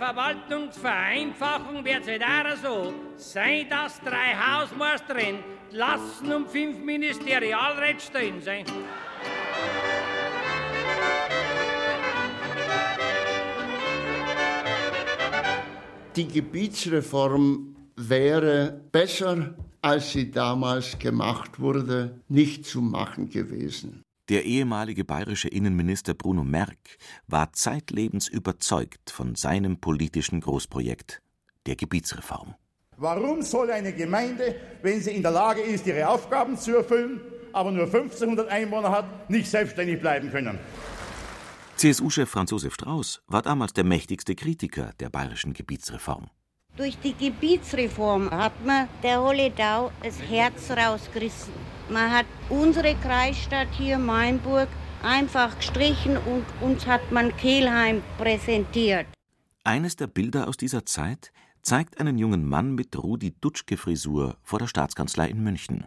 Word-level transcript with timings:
Verwaltungsvereinfachung 0.00 1.84
wird 1.84 2.00
es 2.00 2.08
halt 2.08 2.22
auch 2.22 2.56
so 2.56 2.94
sein, 3.16 3.68
dass 3.68 4.00
drei 4.00 4.34
Hausmeisterinnen 4.34 5.42
lassen 5.72 6.32
um 6.32 6.46
fünf 6.46 6.78
Ministerialräte 6.78 8.00
stehen 8.00 8.40
sein. 8.40 8.64
Die 16.16 16.28
Gebietsreform 16.28 17.76
wäre 17.96 18.80
besser, 18.90 19.54
als 19.82 20.12
sie 20.12 20.30
damals 20.30 20.98
gemacht 20.98 21.60
wurde, 21.60 22.22
nicht 22.28 22.64
zu 22.64 22.80
machen 22.80 23.28
gewesen. 23.28 24.02
Der 24.30 24.44
ehemalige 24.44 25.04
bayerische 25.04 25.48
Innenminister 25.48 26.14
Bruno 26.14 26.44
Merck 26.44 26.98
war 27.26 27.52
zeitlebens 27.52 28.28
überzeugt 28.28 29.10
von 29.10 29.34
seinem 29.34 29.80
politischen 29.80 30.40
Großprojekt, 30.40 31.20
der 31.66 31.74
Gebietsreform. 31.74 32.54
Warum 32.96 33.42
soll 33.42 33.72
eine 33.72 33.92
Gemeinde, 33.92 34.54
wenn 34.82 35.00
sie 35.00 35.10
in 35.10 35.22
der 35.22 35.32
Lage 35.32 35.62
ist, 35.62 35.84
ihre 35.84 36.06
Aufgaben 36.06 36.56
zu 36.56 36.76
erfüllen, 36.76 37.20
aber 37.52 37.72
nur 37.72 37.86
1500 37.86 38.48
Einwohner 38.48 38.92
hat, 38.92 39.28
nicht 39.28 39.50
selbstständig 39.50 40.00
bleiben 40.00 40.30
können? 40.30 40.60
CSU-Chef 41.74 42.30
Franz 42.30 42.52
Josef 42.52 42.74
Strauß 42.74 43.22
war 43.26 43.42
damals 43.42 43.72
der 43.72 43.84
mächtigste 43.84 44.36
Kritiker 44.36 44.92
der 45.00 45.10
bayerischen 45.10 45.54
Gebietsreform. 45.54 46.30
Durch 46.76 46.96
die 46.98 47.14
Gebietsreform 47.14 48.30
hat 48.30 48.64
man 48.64 48.88
der 49.02 49.20
Holledau 49.20 49.90
das 50.02 50.20
Herz 50.22 50.70
rausgerissen. 50.70 51.52
Man 51.88 52.10
hat 52.10 52.26
unsere 52.48 52.94
Kreisstadt 52.94 53.68
hier, 53.72 53.98
Mainburg, 53.98 54.68
einfach 55.02 55.56
gestrichen 55.58 56.16
und 56.16 56.44
uns 56.60 56.86
hat 56.86 57.10
man 57.10 57.36
Kehlheim 57.36 58.02
präsentiert. 58.18 59.06
Eines 59.64 59.96
der 59.96 60.06
Bilder 60.06 60.48
aus 60.48 60.56
dieser 60.56 60.86
Zeit 60.86 61.32
zeigt 61.62 62.00
einen 62.00 62.16
jungen 62.16 62.48
Mann 62.48 62.74
mit 62.74 62.96
Rudi 62.96 63.34
Dutschke-Frisur 63.40 64.36
vor 64.42 64.58
der 64.58 64.68
Staatskanzlei 64.68 65.28
in 65.28 65.42
München. 65.42 65.86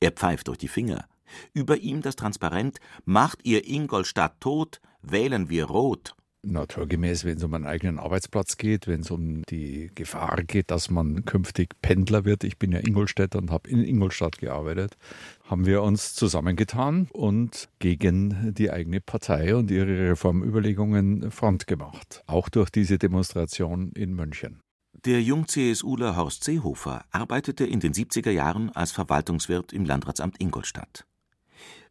Er 0.00 0.10
pfeift 0.10 0.48
durch 0.48 0.58
die 0.58 0.68
Finger. 0.68 1.06
Über 1.52 1.78
ihm 1.78 2.02
das 2.02 2.16
Transparent: 2.16 2.80
Macht 3.04 3.40
ihr 3.44 3.66
Ingolstadt 3.66 4.40
tot, 4.40 4.80
wählen 5.00 5.48
wir 5.48 5.66
rot 5.66 6.14
naturgemäß, 6.46 7.24
wenn 7.24 7.36
es 7.36 7.44
um 7.44 7.54
einen 7.54 7.66
eigenen 7.66 7.98
Arbeitsplatz 7.98 8.56
geht, 8.56 8.86
wenn 8.86 9.00
es 9.00 9.10
um 9.10 9.42
die 9.44 9.90
Gefahr 9.94 10.42
geht, 10.42 10.70
dass 10.70 10.90
man 10.90 11.24
künftig 11.24 11.74
Pendler 11.82 12.24
wird. 12.24 12.44
Ich 12.44 12.58
bin 12.58 12.72
ja 12.72 12.80
Ingolstädter 12.80 13.38
und 13.38 13.50
habe 13.50 13.68
in 13.70 13.82
Ingolstadt 13.82 14.38
gearbeitet. 14.38 14.96
Haben 15.44 15.66
wir 15.66 15.82
uns 15.82 16.14
zusammengetan 16.14 17.08
und 17.12 17.68
gegen 17.78 18.54
die 18.54 18.70
eigene 18.70 19.00
Partei 19.00 19.54
und 19.56 19.70
ihre 19.70 20.10
Reformüberlegungen 20.10 21.30
Front 21.30 21.66
gemacht. 21.66 22.22
Auch 22.26 22.48
durch 22.48 22.70
diese 22.70 22.98
Demonstration 22.98 23.92
in 23.92 24.14
München. 24.14 24.60
Der 25.04 25.20
Jung-CSUler 25.20 26.16
Horst 26.16 26.44
Seehofer 26.44 27.04
arbeitete 27.10 27.66
in 27.66 27.80
den 27.80 27.92
70er 27.92 28.30
Jahren 28.30 28.70
als 28.70 28.92
Verwaltungswirt 28.92 29.72
im 29.72 29.84
Landratsamt 29.84 30.40
Ingolstadt. 30.40 31.04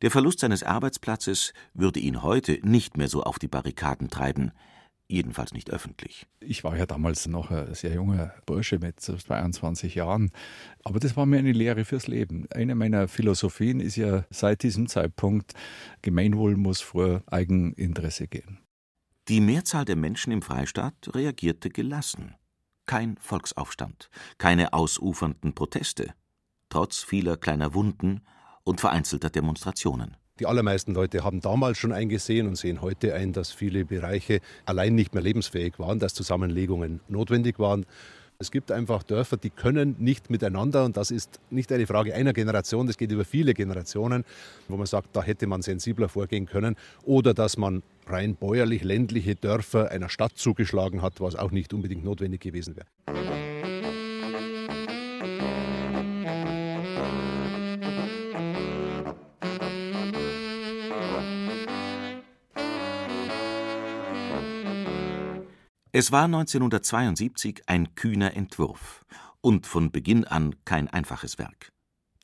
Der 0.04 0.12
Verlust 0.12 0.42
seines 0.42 0.64
Arbeitsplatzes 0.64 1.54
würde 1.74 2.02
ihn 2.02 2.24
heute 2.24 2.60
nicht 2.62 2.98
mehr 2.98 3.08
so 3.08 3.24
auf 3.24 3.40
die 3.40 3.48
Barrikaden 3.48 4.10
treiben, 4.10 4.52
jedenfalls 5.08 5.54
nicht 5.54 5.72
öffentlich. 5.72 6.28
Ich 6.42 6.66
war 6.66 6.76
ja 6.76 6.86
damals 6.86 7.26
noch 7.30 7.52
ein 7.52 7.74
sehr 7.74 7.94
junger 7.94 8.34
Bursche 8.46 8.80
mit 8.80 9.00
22 9.00 9.96
Jahren, 9.96 10.32
aber 10.84 11.00
das 11.00 11.16
war 11.16 11.26
mir 11.26 11.38
eine 11.38 11.54
Lehre 11.54 11.86
fürs 11.86 12.08
Leben. 12.08 12.48
Eine 12.52 12.76
meiner 12.76 13.08
Philosophien 13.08 13.80
ist 13.80 13.96
ja 13.96 14.26
seit 14.30 14.64
diesem 14.64 14.88
Zeitpunkt, 14.88 15.54
Gemeinwohl 16.02 16.58
muss 16.58 16.82
vor 16.82 17.24
Eigeninteresse 17.28 18.28
gehen. 18.28 18.60
Die 19.30 19.40
Mehrzahl 19.40 19.86
der 19.86 19.96
Menschen 19.96 20.34
im 20.34 20.42
Freistaat 20.42 21.16
reagierte 21.16 21.70
gelassen. 21.70 22.36
Kein 22.88 23.16
Volksaufstand, 23.22 24.10
keine 24.38 24.74
ausufernden 24.74 25.56
Proteste. 25.56 26.14
Trotz 26.68 27.04
vieler 27.04 27.38
kleiner 27.38 27.74
Wunden 27.74 28.20
und 28.64 28.80
vereinzelter 28.80 29.30
Demonstrationen. 29.30 30.16
Die 30.40 30.48
allermeisten 30.48 30.94
Leute 30.94 31.24
haben 31.24 31.42
damals 31.42 31.78
schon 31.78 31.92
eingesehen 31.92 32.48
und 32.48 32.56
sehen 32.56 32.82
heute 32.82 33.14
ein, 33.14 33.34
dass 33.34 33.52
viele 33.52 33.86
Bereiche 33.86 34.40
allein 34.66 34.96
nicht 34.96 35.14
mehr 35.14 35.22
lebensfähig 35.22 35.78
waren, 35.78 36.00
dass 36.00 36.16
Zusammenlegungen 36.16 37.02
notwendig 37.08 37.60
waren. 37.60 37.86
Es 38.40 38.50
gibt 38.50 38.72
einfach 38.72 39.04
Dörfer, 39.04 39.38
die 39.38 39.52
können 39.52 39.96
nicht 40.00 40.32
miteinander 40.32 40.86
und 40.86 40.98
das 40.98 41.12
ist 41.12 41.40
nicht 41.52 41.72
eine 41.72 41.86
Frage 41.86 42.16
einer 42.16 42.34
Generation, 42.34 42.88
das 42.88 42.98
geht 42.98 43.12
über 43.12 43.26
viele 43.26 43.54
Generationen, 43.54 44.26
wo 44.68 44.76
man 44.76 44.88
sagt, 44.88 45.16
da 45.16 45.22
hätte 45.22 45.46
man 45.46 45.62
sensibler 45.62 46.10
vorgehen 46.10 46.48
können 46.48 46.76
oder 47.04 47.36
dass 47.36 47.58
man 47.58 47.84
rein 48.08 48.36
bäuerlich 48.36 48.84
ländliche 48.84 49.36
Dörfer 49.36 49.92
einer 49.92 50.10
Stadt 50.10 50.34
zugeschlagen 50.36 51.04
hat, 51.04 51.22
was 51.22 51.36
auch 51.36 51.52
nicht 51.52 51.74
unbedingt 51.74 52.04
notwendig 52.04 52.42
gewesen 52.42 52.76
wäre. 52.76 53.33
Es 65.96 66.12
war 66.12 66.24
1972 66.24 67.62
ein 67.68 67.94
kühner 67.94 68.36
Entwurf 68.36 69.06
und 69.42 69.68
von 69.68 69.92
Beginn 69.92 70.26
an 70.26 70.56
kein 70.66 70.88
einfaches 70.88 71.38
Werk. 71.38 71.72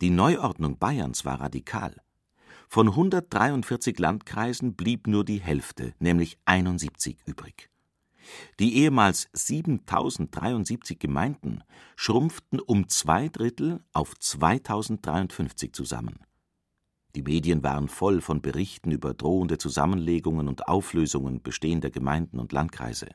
Die 0.01 0.09
Neuordnung 0.09 0.79
Bayerns 0.79 1.23
war 1.23 1.39
radikal. 1.39 1.95
Von 2.67 2.87
143 2.87 3.99
Landkreisen 3.99 4.73
blieb 4.73 5.05
nur 5.05 5.23
die 5.23 5.39
Hälfte, 5.39 5.93
nämlich 5.99 6.39
71 6.45 7.19
übrig. 7.27 7.69
Die 8.59 8.75
ehemals 8.77 9.29
7073 9.33 10.97
Gemeinden 10.97 11.63
schrumpften 11.95 12.59
um 12.59 12.87
zwei 12.89 13.29
Drittel 13.29 13.83
auf 13.93 14.17
2053 14.17 15.73
zusammen. 15.73 16.17
Die 17.13 17.21
Medien 17.21 17.61
waren 17.61 17.87
voll 17.87 18.21
von 18.21 18.41
Berichten 18.41 18.89
über 18.89 19.13
drohende 19.13 19.59
Zusammenlegungen 19.59 20.47
und 20.47 20.67
Auflösungen 20.67 21.43
bestehender 21.43 21.91
Gemeinden 21.91 22.39
und 22.39 22.51
Landkreise. 22.51 23.09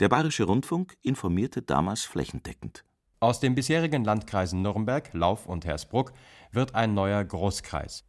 Der 0.00 0.08
Bayerische 0.08 0.44
Rundfunk 0.44 0.96
informierte 1.02 1.60
damals 1.60 2.04
flächendeckend. 2.04 2.86
Aus 3.20 3.38
den 3.38 3.54
bisherigen 3.54 4.02
Landkreisen 4.02 4.62
Nürnberg, 4.62 5.10
Lauf 5.12 5.44
und 5.44 5.66
Hersbruck 5.66 6.14
wird 6.52 6.74
ein 6.74 6.94
neuer 6.94 7.22
Großkreis. 7.22 8.06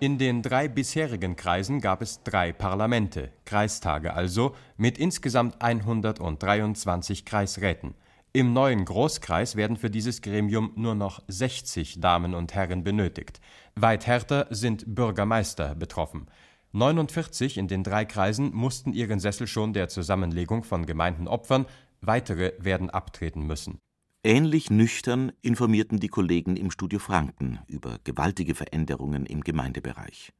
In 0.00 0.16
den 0.16 0.40
drei 0.40 0.66
bisherigen 0.66 1.36
Kreisen 1.36 1.82
gab 1.82 2.00
es 2.00 2.22
drei 2.22 2.54
Parlamente, 2.54 3.32
Kreistage 3.44 4.14
also, 4.14 4.54
mit 4.78 4.96
insgesamt 4.96 5.60
123 5.60 7.26
Kreisräten. 7.26 7.94
Im 8.32 8.54
neuen 8.54 8.86
Großkreis 8.86 9.56
werden 9.56 9.76
für 9.76 9.90
dieses 9.90 10.22
Gremium 10.22 10.72
nur 10.74 10.94
noch 10.94 11.20
60 11.28 12.00
Damen 12.00 12.34
und 12.34 12.54
Herren 12.54 12.82
benötigt. 12.82 13.42
Weit 13.74 14.06
härter 14.06 14.46
sind 14.48 14.94
Bürgermeister 14.94 15.74
betroffen. 15.74 16.28
49 16.76 17.56
in 17.56 17.68
den 17.68 17.82
drei 17.82 18.04
Kreisen 18.04 18.54
mussten 18.54 18.92
ihren 18.92 19.18
Sessel 19.18 19.46
schon 19.46 19.72
der 19.72 19.88
Zusammenlegung 19.88 20.62
von 20.62 20.84
Gemeinden 20.84 21.26
opfern, 21.26 21.64
weitere 22.02 22.52
werden 22.58 22.90
abtreten 22.90 23.46
müssen. 23.46 23.78
Ähnlich 24.22 24.70
nüchtern 24.70 25.32
informierten 25.40 26.00
die 26.00 26.08
Kollegen 26.08 26.56
im 26.56 26.70
Studio 26.70 26.98
Franken 26.98 27.60
über 27.66 27.98
gewaltige 28.04 28.54
Veränderungen 28.54 29.24
im 29.24 29.40
Gemeindebereich. 29.40 30.34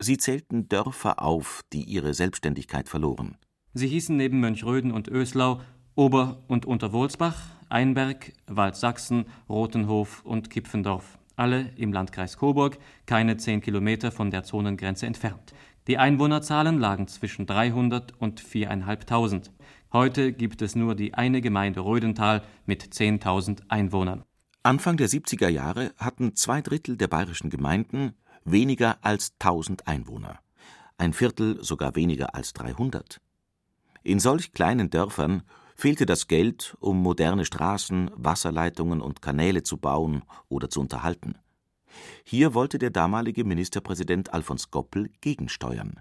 Sie 0.00 0.16
zählten 0.16 0.68
Dörfer 0.68 1.22
auf, 1.22 1.62
die 1.72 1.84
ihre 1.84 2.12
Selbstständigkeit 2.12 2.88
verloren. 2.88 3.36
Sie 3.72 3.86
hießen 3.86 4.16
neben 4.16 4.40
Mönchröden 4.40 4.90
und 4.90 5.06
Öslau 5.06 5.60
Ober- 5.94 6.42
und 6.48 6.66
Unterwohlsbach, 6.66 7.40
Einberg, 7.68 8.32
Waldsachsen, 8.46 9.26
Rothenhof 9.48 10.24
und 10.24 10.50
Kipfendorf, 10.50 11.17
alle 11.38 11.70
im 11.76 11.92
Landkreis 11.92 12.36
Coburg, 12.36 12.78
keine 13.06 13.36
zehn 13.36 13.60
Kilometer 13.60 14.10
von 14.10 14.30
der 14.30 14.44
Zonengrenze 14.44 15.06
entfernt. 15.06 15.54
Die 15.86 15.98
Einwohnerzahlen 15.98 16.78
lagen 16.78 17.08
zwischen 17.08 17.46
300 17.46 18.20
und 18.20 18.42
4.500. 18.42 19.50
Heute 19.92 20.32
gibt 20.32 20.60
es 20.60 20.74
nur 20.74 20.94
die 20.94 21.14
eine 21.14 21.40
Gemeinde 21.40 21.80
Rödental 21.80 22.42
mit 22.66 22.82
10.000 22.82 23.62
Einwohnern. 23.68 24.24
Anfang 24.62 24.98
der 24.98 25.08
70er 25.08 25.48
Jahre 25.48 25.92
hatten 25.96 26.36
zwei 26.36 26.60
Drittel 26.60 26.96
der 26.96 27.08
bayerischen 27.08 27.48
Gemeinden 27.48 28.12
weniger 28.44 28.98
als 29.02 29.32
1000 29.38 29.86
Einwohner, 29.86 30.40
ein 30.98 31.12
Viertel 31.12 31.62
sogar 31.64 31.96
weniger 31.96 32.34
als 32.34 32.52
300. 32.52 33.20
In 34.02 34.20
solch 34.20 34.52
kleinen 34.52 34.90
Dörfern 34.90 35.42
fehlte 35.78 36.06
das 36.06 36.26
Geld, 36.26 36.76
um 36.80 37.00
moderne 37.00 37.44
Straßen, 37.44 38.10
Wasserleitungen 38.16 39.00
und 39.00 39.22
Kanäle 39.22 39.62
zu 39.62 39.76
bauen 39.76 40.22
oder 40.48 40.68
zu 40.68 40.80
unterhalten. 40.80 41.36
Hier 42.24 42.52
wollte 42.52 42.78
der 42.78 42.90
damalige 42.90 43.44
Ministerpräsident 43.44 44.34
Alfons 44.34 44.72
Goppel 44.72 45.08
gegensteuern. 45.20 46.00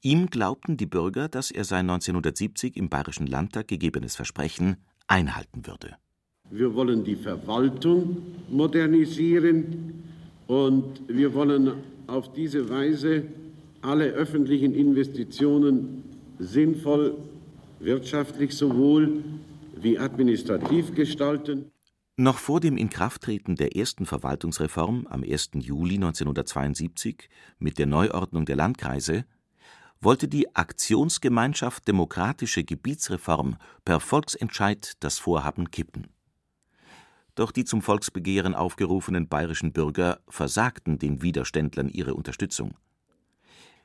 Ihm 0.00 0.28
glaubten 0.28 0.78
die 0.78 0.86
Bürger, 0.86 1.28
dass 1.28 1.50
er 1.50 1.64
sein 1.64 1.90
1970 1.90 2.76
im 2.76 2.88
Bayerischen 2.88 3.26
Landtag 3.26 3.68
gegebenes 3.68 4.16
Versprechen 4.16 4.78
einhalten 5.06 5.66
würde. 5.66 5.96
Wir 6.50 6.74
wollen 6.74 7.04
die 7.04 7.16
Verwaltung 7.16 8.16
modernisieren 8.48 10.04
und 10.46 11.02
wir 11.06 11.34
wollen 11.34 11.74
auf 12.06 12.32
diese 12.32 12.68
Weise 12.70 13.24
alle 13.82 14.06
öffentlichen 14.06 14.74
Investitionen 14.74 16.04
sinnvoll, 16.38 17.16
wirtschaftlich 17.80 18.52
sowohl 18.52 19.24
wie 19.76 19.98
administrativ 19.98 20.94
gestalten. 20.94 21.70
Noch 22.16 22.38
vor 22.38 22.60
dem 22.60 22.78
Inkrafttreten 22.78 23.56
der 23.56 23.76
ersten 23.76 24.06
Verwaltungsreform 24.06 25.06
am 25.08 25.22
1. 25.22 25.50
Juli 25.54 25.96
1972 25.96 27.28
mit 27.58 27.78
der 27.78 27.86
Neuordnung 27.86 28.46
der 28.46 28.56
Landkreise 28.56 29.26
wollte 30.00 30.28
die 30.28 30.54
Aktionsgemeinschaft 30.54 31.86
Demokratische 31.88 32.64
Gebietsreform 32.64 33.56
per 33.84 34.00
Volksentscheid 34.00 34.94
das 35.00 35.18
Vorhaben 35.18 35.70
kippen. 35.70 36.08
Doch 37.34 37.52
die 37.52 37.64
zum 37.64 37.82
Volksbegehren 37.82 38.54
aufgerufenen 38.54 39.28
bayerischen 39.28 39.72
Bürger 39.72 40.20
versagten 40.26 40.98
den 40.98 41.20
Widerständlern 41.20 41.88
ihre 41.88 42.14
Unterstützung. 42.14 42.76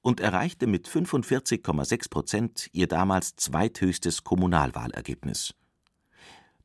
und 0.00 0.20
erreichte 0.20 0.66
mit 0.66 0.88
45,6 0.88 2.08
Prozent 2.08 2.70
ihr 2.72 2.86
damals 2.86 3.36
zweithöchstes 3.36 4.24
Kommunalwahlergebnis. 4.24 5.54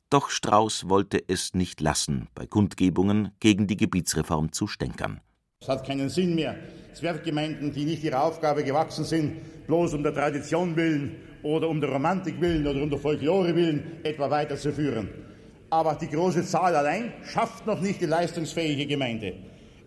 Doch 0.08 0.30
Strauß 0.30 0.88
wollte 0.88 1.22
es 1.28 1.52
nicht 1.52 1.82
lassen, 1.82 2.28
bei 2.34 2.46
Kundgebungen 2.46 3.32
gegen 3.40 3.66
die 3.66 3.76
Gebietsreform 3.76 4.52
zu 4.52 4.66
stänkern. 4.68 5.20
Es 5.64 5.68
hat 5.70 5.86
keinen 5.86 6.10
Sinn 6.10 6.34
mehr, 6.34 6.56
Zwerggemeinden, 6.92 7.72
die 7.72 7.86
nicht 7.86 8.04
ihrer 8.04 8.22
Aufgabe 8.24 8.62
gewachsen 8.64 9.02
sind, 9.02 9.66
bloß 9.66 9.94
um 9.94 10.02
der 10.02 10.12
Tradition 10.12 10.76
willen 10.76 11.16
oder 11.42 11.70
um 11.70 11.80
der 11.80 11.88
Romantik 11.88 12.38
willen 12.38 12.66
oder 12.66 12.82
um 12.82 12.90
der 12.90 12.98
Folklore 12.98 13.56
willen 13.56 13.82
etwa 14.02 14.30
weiterzuführen. 14.30 15.08
Aber 15.70 15.94
die 15.94 16.10
große 16.10 16.44
Zahl 16.44 16.76
allein 16.76 17.14
schafft 17.32 17.66
noch 17.66 17.80
nicht 17.80 18.02
die 18.02 18.04
leistungsfähige 18.04 18.84
Gemeinde. 18.84 19.36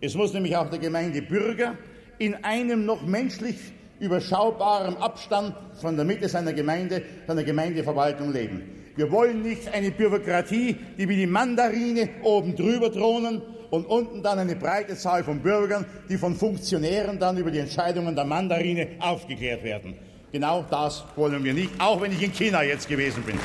Es 0.00 0.16
muss 0.16 0.32
nämlich 0.32 0.56
auch 0.56 0.68
der 0.68 0.80
Gemeindebürger 0.80 1.76
in 2.18 2.34
einem 2.42 2.84
noch 2.84 3.06
menschlich 3.06 3.58
überschaubarem 4.00 4.96
Abstand 4.96 5.54
von 5.80 5.94
der 5.94 6.04
Mitte 6.04 6.28
seiner 6.28 6.54
Gemeinde, 6.54 7.02
seiner 7.28 7.44
Gemeindeverwaltung 7.44 8.32
leben. 8.32 8.62
Wir 8.96 9.12
wollen 9.12 9.42
nicht 9.42 9.72
eine 9.72 9.92
Bürokratie, 9.92 10.74
die 10.98 11.08
wie 11.08 11.14
die 11.14 11.28
Mandarine 11.28 12.08
oben 12.24 12.56
drüber 12.56 12.92
thronen 12.92 13.42
und 13.70 13.86
unten 13.86 14.22
dann 14.22 14.38
eine 14.38 14.56
breite 14.56 14.96
Zahl 14.96 15.24
von 15.24 15.40
Bürgern, 15.40 15.84
die 16.08 16.18
von 16.18 16.34
Funktionären 16.34 17.18
dann 17.18 17.36
über 17.36 17.50
die 17.50 17.58
Entscheidungen 17.58 18.14
der 18.14 18.24
Mandarine 18.24 18.88
aufgeklärt 19.00 19.62
werden. 19.62 19.94
Genau 20.32 20.64
das 20.68 21.04
wollen 21.16 21.42
wir 21.42 21.54
nicht, 21.54 21.70
auch 21.80 22.00
wenn 22.00 22.12
ich 22.12 22.22
in 22.22 22.32
China 22.32 22.62
jetzt 22.62 22.88
gewesen 22.88 23.22
bin. 23.22 23.38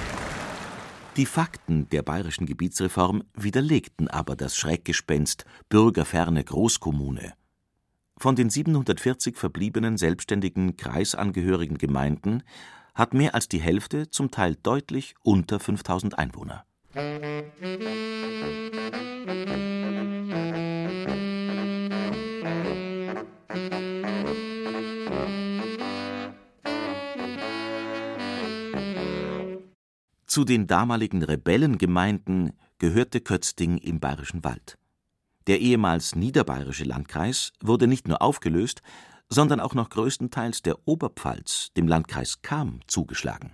Die 1.16 1.26
Fakten 1.26 1.88
der 1.90 2.02
bayerischen 2.02 2.48
Gebietsreform 2.48 3.24
widerlegten 3.36 4.08
aber 4.08 4.36
das 4.36 4.58
Schreckgespenst 4.58 5.46
bürgerferne 5.70 6.44
Großkommune. 6.44 7.34
Von 8.18 8.36
den 8.36 8.50
740 8.50 9.38
verbliebenen 9.38 9.98
selbstständigen 9.98 10.76
kreisangehörigen 10.76 11.78
Gemeinden 11.78 12.44
hat 12.96 13.14
mehr 13.14 13.36
als 13.36 13.48
die 13.48 13.60
Hälfte 13.60 14.10
zum 14.10 14.32
Teil 14.32 14.56
deutlich 14.62 15.16
unter 15.24 15.60
5000 15.60 16.18
Einwohner. 16.18 16.66
Zu 30.34 30.46
den 30.46 30.66
damaligen 30.66 31.22
Rebellengemeinden 31.22 32.54
gehörte 32.80 33.22
Kötzding 33.22 33.78
im 33.78 34.00
Bayerischen 34.00 34.44
Wald. 34.44 34.80
Der 35.46 35.60
ehemals 35.62 36.16
niederbayerische 36.16 36.86
Landkreis 36.86 37.52
wurde 37.62 37.86
nicht 37.86 38.08
nur 38.08 38.20
aufgelöst, 38.20 38.82
sondern 39.30 39.60
auch 39.60 39.76
noch 39.76 39.92
größtenteils 39.92 40.64
der 40.64 40.88
Oberpfalz, 40.88 41.70
dem 41.78 41.88
Landkreis 41.88 42.42
Cham, 42.42 42.80
zugeschlagen. 42.88 43.54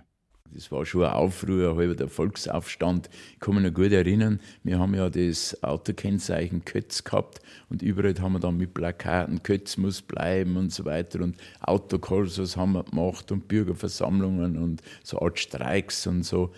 Das 0.52 0.72
war 0.72 0.84
schon 0.84 1.04
ein 1.04 1.12
Aufruhr, 1.12 1.76
halber 1.76 1.94
der 1.94 2.08
Volksaufstand. 2.08 3.08
Ich 3.34 3.40
kann 3.40 3.54
mich 3.54 3.64
noch 3.64 3.72
gut 3.72 3.92
erinnern, 3.92 4.40
wir 4.64 4.80
haben 4.80 4.94
ja 4.94 5.08
das 5.08 5.62
Autokennzeichen 5.62 6.64
Kötz 6.64 7.04
gehabt 7.04 7.40
und 7.68 7.82
überall 7.82 8.14
haben 8.20 8.32
wir 8.32 8.40
dann 8.40 8.56
mit 8.56 8.74
Plakaten 8.74 9.42
Kötz 9.44 9.76
muss 9.76 10.02
bleiben 10.02 10.56
und 10.56 10.72
so 10.72 10.84
weiter 10.84 11.20
und 11.20 11.36
Autokorsos 11.60 12.56
haben 12.56 12.72
wir 12.72 12.82
gemacht 12.82 13.30
und 13.30 13.46
Bürgerversammlungen 13.46 14.58
und 14.58 14.82
so 15.04 15.20
Art 15.20 15.38
Streiks 15.38 16.06
und 16.08 16.24
so. 16.24 16.52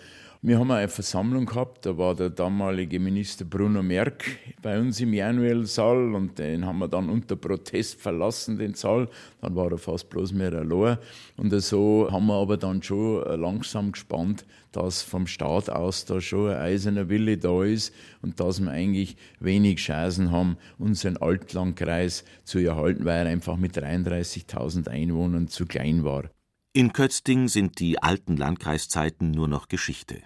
Wir 0.45 0.59
haben 0.59 0.71
eine 0.71 0.89
Versammlung 0.89 1.45
gehabt, 1.45 1.85
da 1.85 1.97
war 1.97 2.15
der 2.15 2.29
damalige 2.29 2.99
Minister 2.99 3.45
Bruno 3.45 3.81
Merck 3.81 4.25
bei 4.61 4.77
uns 4.77 4.99
im 4.99 5.13
Januel-Saal 5.13 6.13
und 6.13 6.37
den 6.37 6.65
haben 6.65 6.79
wir 6.79 6.89
dann 6.89 7.09
unter 7.09 7.37
Protest 7.37 8.01
verlassen, 8.01 8.57
den 8.57 8.73
Saal. 8.73 9.07
Dann 9.39 9.55
war 9.55 9.71
er 9.71 9.77
fast 9.77 10.09
bloß 10.09 10.33
mehr 10.33 10.51
allein. 10.51 10.97
Und 11.37 11.57
so 11.61 12.09
haben 12.11 12.25
wir 12.25 12.33
aber 12.33 12.57
dann 12.57 12.83
schon 12.83 13.23
langsam 13.39 13.93
gespannt, 13.93 14.45
dass 14.73 15.01
vom 15.01 15.27
Staat 15.27 15.69
aus 15.69 16.03
da 16.03 16.19
schon 16.19 16.49
ein 16.49 16.57
eiserner 16.57 17.07
Wille 17.07 17.37
da 17.37 17.63
ist 17.63 17.93
und 18.21 18.41
dass 18.41 18.59
wir 18.59 18.69
eigentlich 18.69 19.15
wenig 19.39 19.77
Chancen 19.77 20.29
haben, 20.31 20.57
unseren 20.77 21.15
Altlandkreis 21.15 22.25
zu 22.43 22.59
erhalten, 22.59 23.05
weil 23.05 23.25
er 23.25 23.31
einfach 23.31 23.55
mit 23.55 23.77
33.000 23.77 24.89
Einwohnern 24.89 25.47
zu 25.47 25.65
klein 25.65 26.03
war. 26.03 26.25
In 26.73 26.91
Kötzting 26.91 27.47
sind 27.47 27.79
die 27.79 28.03
alten 28.03 28.35
Landkreiszeiten 28.35 29.31
nur 29.31 29.47
noch 29.47 29.69
Geschichte. 29.69 30.21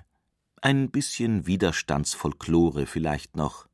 Ein 0.68 0.92
bisschen 0.92 1.48
Widerstandsfolklore 1.48 2.88
vielleicht 2.88 3.38
noch. 3.38 3.70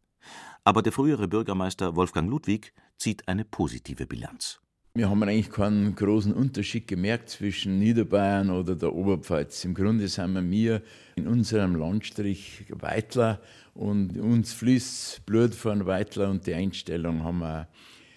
Aber 0.64 0.84
der 0.84 0.92
frühere 0.92 1.28
Bürgermeister 1.28 1.96
Wolfgang 1.96 2.30
Ludwig 2.30 2.72
zieht 3.00 3.28
eine 3.28 3.46
positive 3.46 4.06
Bilanz. 4.06 4.62
Wir 4.94 5.10
haben 5.10 5.24
eigentlich 5.24 5.50
keinen 5.50 5.96
großen 5.96 6.32
Unterschied 6.32 6.88
gemerkt 6.88 7.30
zwischen 7.30 7.80
Niederbayern 7.80 8.52
oder 8.52 8.76
der 8.76 8.94
Oberpfalz. 8.94 9.66
Im 9.66 9.74
Grunde 9.74 10.08
sind 10.08 10.52
wir 10.52 10.84
in 11.16 11.28
unserem 11.28 11.76
Landstrich 11.76 12.66
Weitler 12.70 13.42
und 13.74 14.16
uns 14.20 14.54
fließt 14.54 15.26
Blut 15.26 15.56
von 15.56 15.88
Weitler 15.88 16.30
und 16.30 16.46
die 16.46 16.54
Einstellung 16.54 17.24
haben 17.24 17.40
wir 17.40 17.70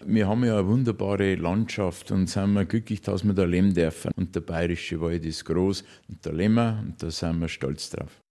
Wir 0.04 0.28
haben 0.28 0.44
ja 0.44 0.58
eine 0.58 0.68
wunderbare 0.68 1.36
Landschaft 1.36 2.10
und 2.10 2.26
sind 2.26 2.52
wir 2.52 2.66
glücklich, 2.66 3.00
dass 3.00 3.24
wir 3.24 3.32
da 3.32 3.44
leben 3.44 3.72
dürfen. 3.72 4.12
Und 4.16 4.34
der 4.34 4.42
bayerische 4.42 5.00
Wald 5.00 5.24
ist 5.24 5.46
groß 5.46 5.82
und 6.10 6.26
da 6.26 6.30
leben 6.30 6.56
wir 6.56 6.78
und 6.84 7.02
da 7.02 7.10
sind 7.10 7.40
wir 7.40 7.48
stolz 7.48 7.88
drauf. 7.88 8.22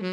Gut 0.00 0.06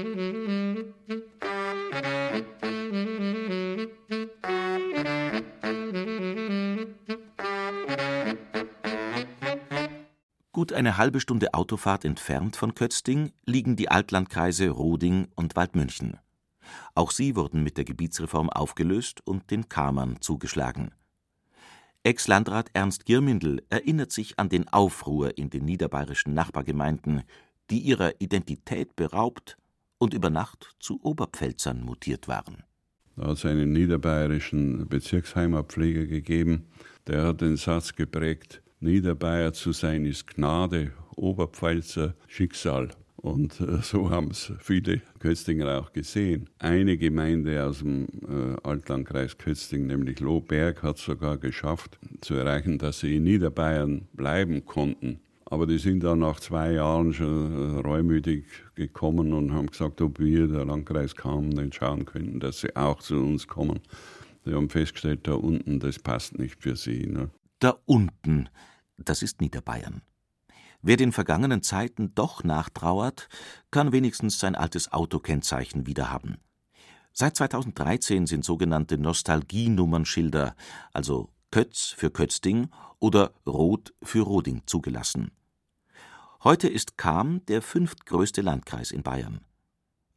eine 10.73 10.97
halbe 10.97 11.21
Stunde 11.21 11.53
Autofahrt 11.53 12.03
entfernt 12.03 12.57
von 12.57 12.75
Kötzting 12.75 13.31
liegen 13.45 13.77
die 13.77 13.87
Altlandkreise 13.87 14.67
Roding 14.71 15.29
und 15.37 15.55
Waldmünchen. 15.55 16.17
Auch 16.93 17.11
sie 17.11 17.37
wurden 17.37 17.63
mit 17.63 17.77
der 17.77 17.85
Gebietsreform 17.85 18.49
aufgelöst 18.49 19.25
und 19.25 19.51
den 19.51 19.69
Kamern 19.69 20.17
zugeschlagen. 20.19 20.91
Ex-Landrat 22.03 22.71
Ernst 22.73 23.05
Girmindl 23.05 23.63
erinnert 23.69 24.11
sich 24.11 24.37
an 24.37 24.49
den 24.49 24.67
Aufruhr 24.67 25.37
in 25.37 25.49
den 25.49 25.63
niederbayerischen 25.63 26.33
Nachbargemeinden, 26.33 27.23
die 27.69 27.79
ihrer 27.79 28.19
Identität 28.19 28.97
beraubt 28.97 29.57
und 29.97 30.13
über 30.13 30.29
Nacht 30.29 30.75
zu 30.79 30.99
Oberpfälzern 31.03 31.83
mutiert 31.83 32.27
waren. 32.27 32.63
Da 33.15 33.27
hat 33.27 33.37
es 33.37 33.45
einen 33.45 33.71
niederbayerischen 33.71 34.87
Bezirksheimatpfleger 34.87 36.05
gegeben, 36.05 36.67
der 37.07 37.23
hat 37.23 37.41
den 37.41 37.57
Satz 37.57 37.95
geprägt, 37.95 38.61
Niederbayer 38.79 39.53
zu 39.53 39.71
sein 39.71 40.05
ist 40.05 40.27
Gnade, 40.27 40.91
Oberpfälzer 41.15 42.13
Schicksal. 42.27 42.89
Und 43.15 43.59
äh, 43.59 43.81
so 43.81 44.11
haben 44.11 44.29
es 44.29 44.53
viele 44.59 45.01
Köstinger 45.19 45.79
auch 45.79 45.91
gesehen. 45.91 46.47
Eine 46.59 46.97
Gemeinde 46.97 47.65
aus 47.65 47.79
dem 47.79 48.05
äh, 48.05 48.55
Altlandkreis 48.61 49.37
Kösting, 49.39 49.87
nämlich 49.87 50.19
Lohberg, 50.19 50.83
hat 50.83 50.99
sogar 50.99 51.37
geschafft 51.37 51.97
zu 52.21 52.35
erreichen, 52.35 52.77
dass 52.77 52.99
sie 52.99 53.15
in 53.15 53.23
Niederbayern 53.23 54.07
bleiben 54.13 54.65
konnten. 54.65 55.19
Aber 55.49 55.65
die 55.65 55.77
sind 55.77 56.03
dann 56.03 56.19
nach 56.19 56.39
zwei 56.41 56.73
Jahren 56.73 57.13
schon 57.13 57.77
äh, 57.77 57.79
reumütig 57.79 58.45
gekommen 58.75 59.33
und 59.33 59.53
haben 59.53 59.67
gesagt, 59.67 60.01
ob 60.01 60.19
wir, 60.19 60.47
der 60.47 60.65
Landkreis 60.65 61.15
Kamen, 61.15 61.49
nicht 61.49 61.75
schauen 61.75 62.05
können, 62.05 62.39
dass 62.39 62.59
sie 62.59 62.75
auch 62.75 62.99
zu 62.99 63.15
uns 63.15 63.47
kommen. 63.47 63.79
Sie 64.43 64.53
haben 64.53 64.69
festgestellt, 64.69 65.27
da 65.27 65.33
unten, 65.33 65.79
das 65.79 65.99
passt 65.99 66.37
nicht 66.37 66.61
für 66.61 66.75
sie. 66.75 67.07
Ne? 67.07 67.29
Da 67.59 67.77
unten, 67.85 68.49
das 68.97 69.21
ist 69.21 69.39
Niederbayern. 69.39 70.01
Wer 70.81 70.97
den 70.97 71.11
vergangenen 71.11 71.63
Zeiten 71.63 72.13
doch 72.13 72.43
nachtrauert, 72.43 73.29
kann 73.71 73.91
wenigstens 73.91 74.39
sein 74.39 74.55
altes 74.55 74.91
Autokennzeichen 74.91 75.87
wiederhaben. 75.87 76.37
Seit 77.13 77.35
2013 77.37 78.27
sind 78.27 78.45
sogenannte 78.45 78.97
Nostalgienummernschilder, 78.97 80.55
also 80.93 81.29
Kötz 81.51 81.95
für 81.97 82.11
Kötzting 82.11 82.69
oder 82.99 83.33
Rot 83.45 83.93
für 84.03 84.21
Roding 84.21 84.61
zugelassen. 84.65 85.31
Heute 86.43 86.67
ist 86.67 86.97
Cham 86.97 87.43
der 87.47 87.63
fünftgrößte 87.63 88.41
Landkreis 88.43 88.91
in 88.91 89.01
Bayern. 89.01 89.43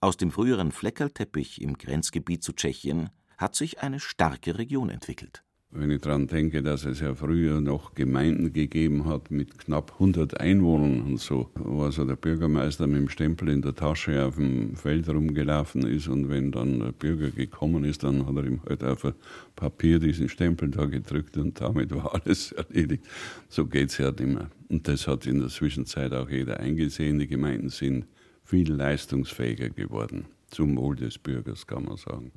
Aus 0.00 0.18
dem 0.18 0.30
früheren 0.30 0.70
Fleckerlteppich 0.70 1.62
im 1.62 1.78
Grenzgebiet 1.78 2.42
zu 2.42 2.52
Tschechien 2.52 3.08
hat 3.38 3.54
sich 3.54 3.82
eine 3.82 4.00
starke 4.00 4.58
Region 4.58 4.90
entwickelt. 4.90 5.42
Wenn 5.72 5.92
ich 5.92 6.00
daran 6.00 6.26
denke, 6.26 6.64
dass 6.64 6.84
es 6.84 6.98
ja 6.98 7.14
früher 7.14 7.60
noch 7.60 7.94
Gemeinden 7.94 8.52
gegeben 8.52 9.04
hat 9.04 9.30
mit 9.30 9.56
knapp 9.56 9.92
100 9.92 10.40
Einwohnern 10.40 11.02
und 11.02 11.20
so, 11.20 11.48
wo 11.54 11.84
also 11.84 12.04
der 12.04 12.16
Bürgermeister 12.16 12.88
mit 12.88 12.96
dem 12.96 13.08
Stempel 13.08 13.50
in 13.50 13.62
der 13.62 13.76
Tasche 13.76 14.24
auf 14.26 14.34
dem 14.34 14.74
Feld 14.74 15.08
rumgelaufen 15.08 15.86
ist 15.86 16.08
und 16.08 16.28
wenn 16.28 16.50
dann 16.50 16.80
der 16.80 16.90
Bürger 16.90 17.30
gekommen 17.30 17.84
ist, 17.84 18.02
dann 18.02 18.26
hat 18.26 18.34
er 18.34 18.46
ihm 18.46 18.60
halt 18.68 18.82
auf 18.82 19.04
ein 19.04 19.14
Papier 19.54 20.00
diesen 20.00 20.28
Stempel 20.28 20.70
da 20.70 20.86
gedrückt 20.86 21.36
und 21.36 21.60
damit 21.60 21.94
war 21.94 22.16
alles 22.16 22.50
erledigt. 22.68 23.06
So 23.48 23.64
geht 23.66 23.90
es 23.90 23.98
ja 23.98 24.10
nicht 24.10 24.26
mehr. 24.26 24.50
Und 24.68 24.88
das 24.88 25.06
hat 25.06 25.24
in 25.24 25.38
der 25.38 25.50
Zwischenzeit 25.50 26.12
auch 26.12 26.30
jeder 26.30 26.58
eingesehen. 26.58 27.20
Die 27.20 27.28
Gemeinden 27.28 27.68
sind 27.68 28.06
viel 28.42 28.72
leistungsfähiger 28.72 29.70
geworden. 29.70 30.24
Zum 30.48 30.76
Wohl 30.76 30.96
des 30.96 31.16
Bürgers, 31.16 31.64
kann 31.64 31.84
man 31.84 31.96
sagen. 31.96 32.32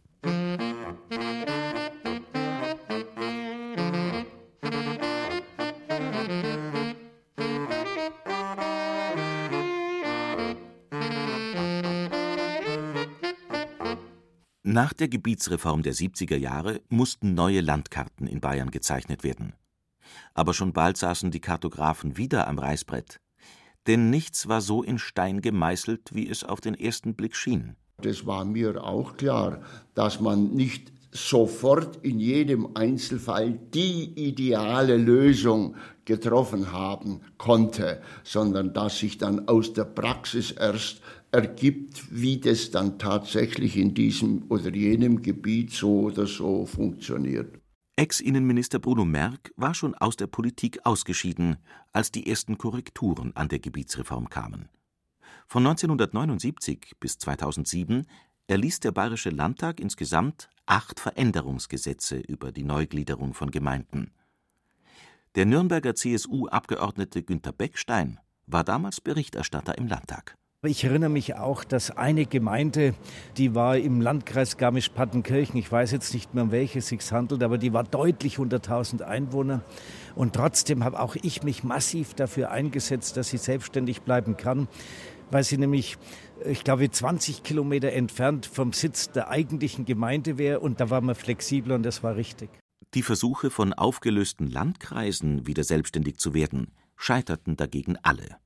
Nach 14.84 14.92
der 14.92 15.08
Gebietsreform 15.08 15.82
der 15.82 15.94
70er 15.94 16.36
Jahre 16.36 16.82
mussten 16.90 17.36
neue 17.36 17.62
Landkarten 17.62 18.28
in 18.28 18.42
Bayern 18.42 18.70
gezeichnet 18.70 19.24
werden. 19.24 19.54
Aber 20.34 20.54
schon 20.54 20.74
bald 20.74 20.98
saßen 20.98 21.32
die 21.32 21.40
Kartografen 21.40 22.18
wieder 22.18 22.50
am 22.50 22.60
Reißbrett. 22.60 23.22
Denn 23.88 24.10
nichts 24.10 24.50
war 24.50 24.60
so 24.60 24.84
in 24.84 25.00
Stein 25.00 25.40
gemeißelt, 25.40 26.13
wie 26.13 26.28
es 26.30 26.44
auf 26.44 26.60
den 26.60 26.75
ersten 26.75 27.16
Blick 27.16 27.38
schien. 27.38 27.78
Das 28.02 28.25
war 28.25 28.44
mir 28.44 28.84
auch 28.84 29.16
klar, 29.16 29.62
dass 29.94 30.20
man 30.20 30.54
nicht 30.54 30.92
sofort 31.13 32.04
in 32.04 32.20
jedem 32.20 32.75
Einzelfall 32.75 33.52
die 33.74 34.12
ideale 34.16 34.98
Lösung 34.98 35.78
getroffen 36.04 36.74
haben 36.74 37.22
konnte, 37.38 38.02
sondern 38.25 38.74
dass 38.74 39.00
sich 39.00 39.18
dann 39.18 39.48
aus 39.48 39.72
der 39.72 39.86
Praxis 39.86 40.52
erst 40.52 41.02
ergibt, 41.34 42.06
wie 42.12 42.40
das 42.40 42.70
dann 42.72 43.00
tatsächlich 43.00 43.75
in 43.75 43.94
diesem 43.94 44.44
oder 44.50 44.74
jenem 44.74 45.22
Gebiet 45.22 45.72
so 45.72 46.02
oder 46.02 46.28
so 46.28 46.66
funktioniert. 46.66 47.60
Ex-Innenminister 47.96 48.80
Bruno 48.80 49.04
Merck 49.04 49.52
war 49.56 49.74
schon 49.74 49.96
aus 49.96 50.16
der 50.16 50.28
Politik 50.28 50.86
ausgeschieden, 50.86 51.58
als 51.92 52.12
die 52.12 52.28
ersten 52.28 52.58
Korrekturen 52.58 53.36
an 53.36 53.50
der 53.50 53.60
Gebietsreform 53.60 54.30
kamen. 54.30 54.70
Von 55.48 55.66
1979 55.66 56.94
bis 57.00 57.18
2007 57.18 58.06
erließ 58.48 58.80
der 58.80 58.92
Bayerische 58.92 59.30
Landtag 59.30 59.80
insgesamt 59.80 60.50
acht 60.66 61.00
Veränderungsgesetze 61.00 62.18
über 62.18 62.52
die 62.52 62.63
Neugliederung 62.63 63.34
von 63.34 63.52
Gemeinden. 63.52 64.12
Der 65.36 65.46
Nürnberger 65.46 65.96
CSU-Abgeordnete 65.96 67.24
Günter 67.24 67.52
Beckstein 67.52 68.20
war 68.46 68.63
damals 68.63 69.02
Berichterstatter 69.02 69.78
im 69.78 69.88
Landtag. 69.88 70.38
Ich 70.65 70.86
erinnere 70.86 71.10
mich 71.10 71.36
auch, 71.36 71.65
dass 71.65 71.91
eine 71.91 72.25
Gemeinde, 72.25 72.93
die 73.36 73.53
war 73.53 73.77
im 73.77 74.00
Landkreis 74.00 74.55
Garmisch-Partenkirchen, 74.55 75.58
ich 75.60 75.70
weiß 75.70 75.91
jetzt 75.91 76.13
nicht 76.13 76.34
mehr, 76.34 76.46
um 76.46 76.51
welche 76.51 76.79
es 76.79 76.88
sich 76.88 77.12
handelt, 77.12 77.43
aber 77.43 77.58
die 77.58 77.74
war 77.74 77.84
deutlich 77.84 78.39
unter 78.39 78.58
1000 78.58 79.01
Einwohner. 79.01 79.62
Und 80.15 80.36
trotzdem 80.36 80.86
habe 80.86 81.01
auch 81.01 81.17
ich 81.22 81.43
mich 81.43 81.65
massiv 81.65 82.13
dafür 82.13 82.50
eingesetzt, 82.50 83.17
dass 83.17 83.27
sie 83.29 83.39
selbstständig 83.39 84.03
bleiben 84.03 84.38
kann, 84.38 84.70
weil 85.32 85.43
sie 85.43 85.58
nämlich, 85.58 85.98
ich 86.46 86.63
glaube, 86.63 86.89
20 86.89 87.43
Kilometer 87.43 87.91
entfernt 87.91 88.46
vom 88.46 88.72
Sitz 88.72 89.12
der 89.12 89.27
eigentlichen 89.27 89.84
Gemeinde 89.84 90.38
wäre. 90.38 90.62
Und 90.62 90.79
da 90.79 90.89
war 90.89 91.01
man 91.01 91.15
flexibel 91.15 91.74
und 91.74 91.84
das 91.84 92.03
war 92.03 92.15
richtig. 92.15 92.50
Die 92.93 93.03
Versuche 93.03 93.50
von 93.50 93.74
aufgelösten 93.74 94.50
Landkreisen 94.50 95.46
wieder 95.46 95.65
selbstständig 95.65 96.20
zu 96.20 96.34
werden, 96.34 96.72
scheiterten 96.96 97.58
dagegen 97.58 97.98
alle. 98.01 98.38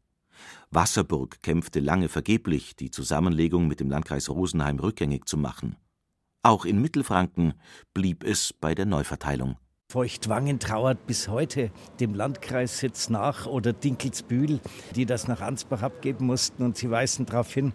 Wasserburg 0.71 1.41
kämpfte 1.41 1.79
lange 1.79 2.09
vergeblich, 2.09 2.75
die 2.75 2.91
Zusammenlegung 2.91 3.67
mit 3.67 3.79
dem 3.79 3.89
Landkreis 3.89 4.29
Rosenheim 4.29 4.79
rückgängig 4.79 5.25
zu 5.25 5.37
machen. 5.37 5.75
Auch 6.43 6.65
in 6.65 6.81
Mittelfranken 6.81 7.53
blieb 7.93 8.23
es 8.23 8.53
bei 8.53 8.75
der 8.75 8.85
Neuverteilung. 8.85 9.57
Feuchtwangen 9.89 10.59
trauert 10.59 11.07
bis 11.07 11.29
heute 11.29 11.71
dem 12.01 12.13
Landkreissitz 12.13 13.09
nach 13.09 13.45
oder 13.45 13.71
Dinkelsbühl, 13.71 14.59
die 14.97 15.05
das 15.05 15.29
nach 15.29 15.39
Ansbach 15.39 15.81
abgeben 15.81 16.25
mussten. 16.25 16.63
Und 16.63 16.75
sie 16.75 16.91
weisen 16.91 17.25
darauf 17.25 17.53
hin, 17.53 17.71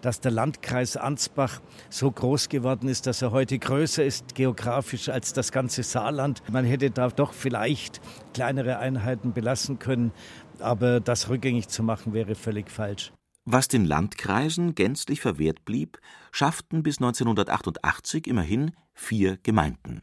dass 0.00 0.20
der 0.20 0.30
Landkreis 0.30 0.96
Ansbach 0.96 1.60
so 1.90 2.10
groß 2.10 2.48
geworden 2.48 2.88
ist, 2.88 3.06
dass 3.06 3.20
er 3.20 3.32
heute 3.32 3.58
größer 3.58 4.02
ist 4.02 4.34
geografisch 4.34 5.10
als 5.10 5.34
das 5.34 5.52
ganze 5.52 5.82
Saarland. 5.82 6.42
Man 6.50 6.64
hätte 6.64 6.90
da 6.90 7.08
doch 7.08 7.34
vielleicht 7.34 8.00
kleinere 8.32 8.78
Einheiten 8.78 9.34
belassen 9.34 9.78
können, 9.78 10.12
aber 10.60 11.00
das 11.00 11.28
rückgängig 11.28 11.68
zu 11.68 11.82
machen 11.82 12.12
wäre 12.12 12.34
völlig 12.34 12.70
falsch. 12.70 13.12
Was 13.44 13.68
den 13.68 13.84
Landkreisen 13.84 14.74
gänzlich 14.74 15.20
verwehrt 15.20 15.64
blieb, 15.64 15.98
schafften 16.30 16.82
bis 16.82 16.98
1988 16.98 18.26
immerhin 18.26 18.72
vier 18.92 19.38
Gemeinden. 19.38 20.02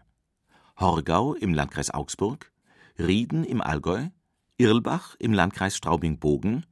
Horgau 0.80 1.34
im 1.34 1.54
Landkreis 1.54 1.92
Augsburg, 1.92 2.52
Rieden 3.00 3.44
im 3.44 3.62
Allgäu, 3.62 4.10
Irlbach 4.58 5.16
im 5.20 5.34
Landkreis 5.34 5.78
Straubing-Bogen 5.78 6.66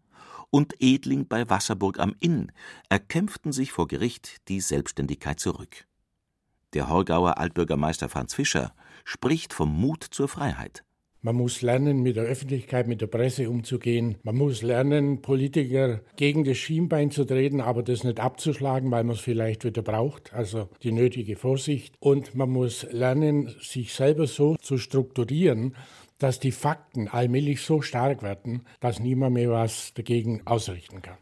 und 0.49 0.73
Edling 0.79 1.27
bei 1.27 1.49
Wasserburg 1.49 1.99
am 1.99 2.15
Inn 2.19 2.51
erkämpften 2.89 3.51
sich 3.51 3.71
vor 3.71 3.87
Gericht 3.87 4.47
die 4.47 4.59
Selbstständigkeit 4.59 5.39
zurück. 5.39 5.85
Der 6.73 6.89
Horgauer 6.89 7.37
Altbürgermeister 7.37 8.09
Franz 8.09 8.33
Fischer 8.33 8.73
spricht 9.03 9.53
vom 9.53 9.69
Mut 9.69 10.03
zur 10.03 10.27
Freiheit. 10.27 10.83
Man 11.25 11.37
muss 11.37 11.63
lernen, 11.63 12.03
mit 12.03 12.17
der 12.17 12.25
Öffentlichkeit, 12.25 12.87
mit 12.87 13.01
der 13.01 13.07
Presse 13.07 13.49
umzugehen. 13.49 14.17
Man 14.21 14.35
muss 14.35 14.61
lernen, 14.61 15.23
Politiker 15.23 16.01
gegen 16.17 16.43
das 16.43 16.59
Schienbein 16.59 17.09
zu 17.09 17.25
treten, 17.25 17.61
aber 17.61 17.81
das 17.81 18.03
nicht 18.03 18.19
abzuschlagen, 18.19 18.91
weil 18.91 19.03
man 19.03 19.15
es 19.15 19.21
vielleicht 19.21 19.65
wieder 19.65 19.81
braucht. 19.81 20.35
Also 20.35 20.69
die 20.83 20.91
nötige 20.91 21.35
Vorsicht. 21.35 21.95
Und 21.99 22.35
man 22.35 22.51
muss 22.51 22.85
lernen, 22.91 23.55
sich 23.59 23.91
selber 23.95 24.27
so 24.27 24.55
zu 24.57 24.77
strukturieren, 24.77 25.75
dass 26.19 26.39
die 26.39 26.51
Fakten 26.51 27.07
allmählich 27.07 27.61
so 27.61 27.81
stark 27.81 28.21
werden, 28.21 28.61
dass 28.79 28.99
niemand 28.99 29.33
mehr 29.33 29.49
was 29.49 29.95
dagegen 29.95 30.43
ausrichten 30.45 31.01
kann. 31.01 31.17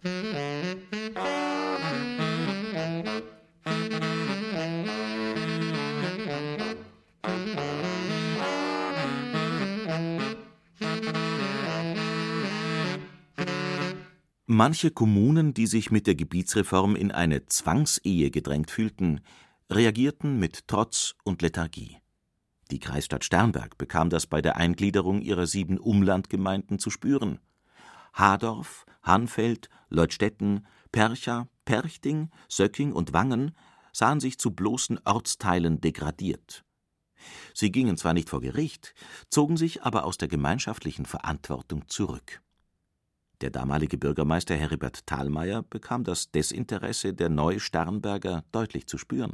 Manche 14.55 14.91
Kommunen, 14.91 15.55
die 15.55 15.65
sich 15.65 15.89
mit 15.89 16.05
der 16.05 16.13
Gebietsreform 16.13 16.95
in 16.95 17.11
eine 17.11 17.47
Zwangsehe 17.47 18.29
gedrängt 18.29 18.69
fühlten, 18.69 19.21
reagierten 19.67 20.37
mit 20.37 20.67
Trotz 20.67 21.15
und 21.23 21.41
Lethargie. 21.41 21.97
Die 22.69 22.77
Kreisstadt 22.77 23.25
Sternberg 23.25 23.79
bekam 23.79 24.11
das 24.11 24.27
bei 24.27 24.43
der 24.43 24.55
Eingliederung 24.57 25.23
ihrer 25.23 25.47
sieben 25.47 25.79
Umlandgemeinden 25.79 26.77
zu 26.77 26.91
spüren. 26.91 27.39
Hadorf, 28.13 28.85
Hanfeld, 29.01 29.71
Leutstetten, 29.89 30.67
Percha, 30.91 31.47
Perchting, 31.65 32.29
Söcking 32.47 32.93
und 32.93 33.11
Wangen 33.11 33.55
sahen 33.91 34.19
sich 34.19 34.37
zu 34.37 34.51
bloßen 34.51 34.99
Ortsteilen 35.03 35.81
degradiert. 35.81 36.63
Sie 37.55 37.71
gingen 37.71 37.97
zwar 37.97 38.13
nicht 38.13 38.29
vor 38.29 38.41
Gericht, 38.41 38.93
zogen 39.31 39.57
sich 39.57 39.81
aber 39.81 40.05
aus 40.05 40.19
der 40.19 40.27
gemeinschaftlichen 40.27 41.07
Verantwortung 41.07 41.87
zurück. 41.87 42.43
Der 43.41 43.49
damalige 43.49 43.97
Bürgermeister 43.97 44.55
Heribert 44.55 45.05
Thalmeier 45.05 45.63
bekam 45.63 46.03
das 46.03 46.31
Desinteresse 46.31 47.13
der 47.13 47.29
Neu-Starnberger 47.29 48.43
deutlich 48.51 48.87
zu 48.87 48.97
spüren. 48.97 49.33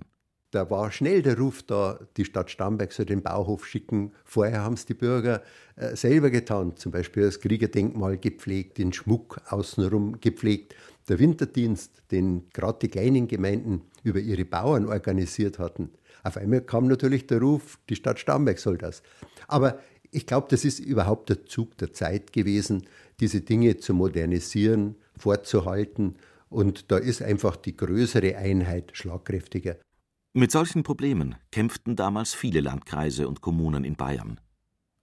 Da 0.52 0.68
war 0.72 0.92
schnell 0.92 1.22
der 1.22 1.38
Ruf 1.38 1.62
da, 1.62 2.00
die 2.18 2.26
Stadt 2.26 2.50
Starnberg 2.50 2.92
soll 2.92 3.06
den 3.06 3.22
Bauhof 3.22 3.68
schicken. 3.68 4.14
Vorher 4.26 4.64
haben 4.64 4.74
es 4.74 4.86
die 4.88 4.96
Bürger 4.96 5.44
äh, 5.76 5.96
selber 5.96 6.32
getan, 6.32 6.76
zum 6.76 6.92
Beispiel 6.92 7.24
das 7.24 7.40
Kriegerdenkmal 7.40 8.18
gepflegt, 8.18 8.80
den 8.80 8.92
Schmuck 8.92 9.40
außenrum 9.50 10.20
gepflegt. 10.20 10.76
Der 11.08 11.20
Winterdienst, 11.20 12.02
den 12.12 12.50
gerade 12.52 12.80
die 12.82 12.88
kleinen 12.88 13.28
Gemeinden 13.28 13.84
über 14.04 14.20
ihre 14.20 14.46
Bauern 14.46 14.88
organisiert 14.88 15.60
hatten. 15.60 15.92
Auf 16.24 16.36
einmal 16.36 16.62
kam 16.62 16.88
natürlich 16.88 17.28
der 17.28 17.42
Ruf, 17.42 17.78
die 17.88 17.96
Stadt 17.96 18.20
Starnberg 18.20 18.58
soll 18.58 18.80
das. 18.80 19.04
Aber 19.48 19.80
ich 20.12 20.26
glaube, 20.26 20.48
das 20.50 20.66
ist 20.66 20.80
überhaupt 20.80 21.30
der 21.30 21.46
Zug 21.46 21.78
der 21.78 21.94
Zeit 21.94 22.34
gewesen, 22.34 22.88
diese 23.20 23.42
Dinge 23.42 23.78
zu 23.78 23.94
modernisieren, 23.94 24.96
vorzuhalten. 25.16 26.16
Und 26.50 26.92
da 26.92 26.98
ist 26.98 27.22
einfach 27.22 27.56
die 27.56 27.76
größere 27.76 28.38
Einheit 28.38 28.92
schlagkräftiger. 28.94 29.78
Mit 30.34 30.52
solchen 30.52 30.84
Problemen 30.84 31.36
kämpften 31.52 31.96
damals 31.96 32.34
viele 32.34 32.62
Landkreise 32.62 33.28
und 33.28 33.42
Kommunen 33.42 33.84
in 33.84 33.96
Bayern. 33.96 34.40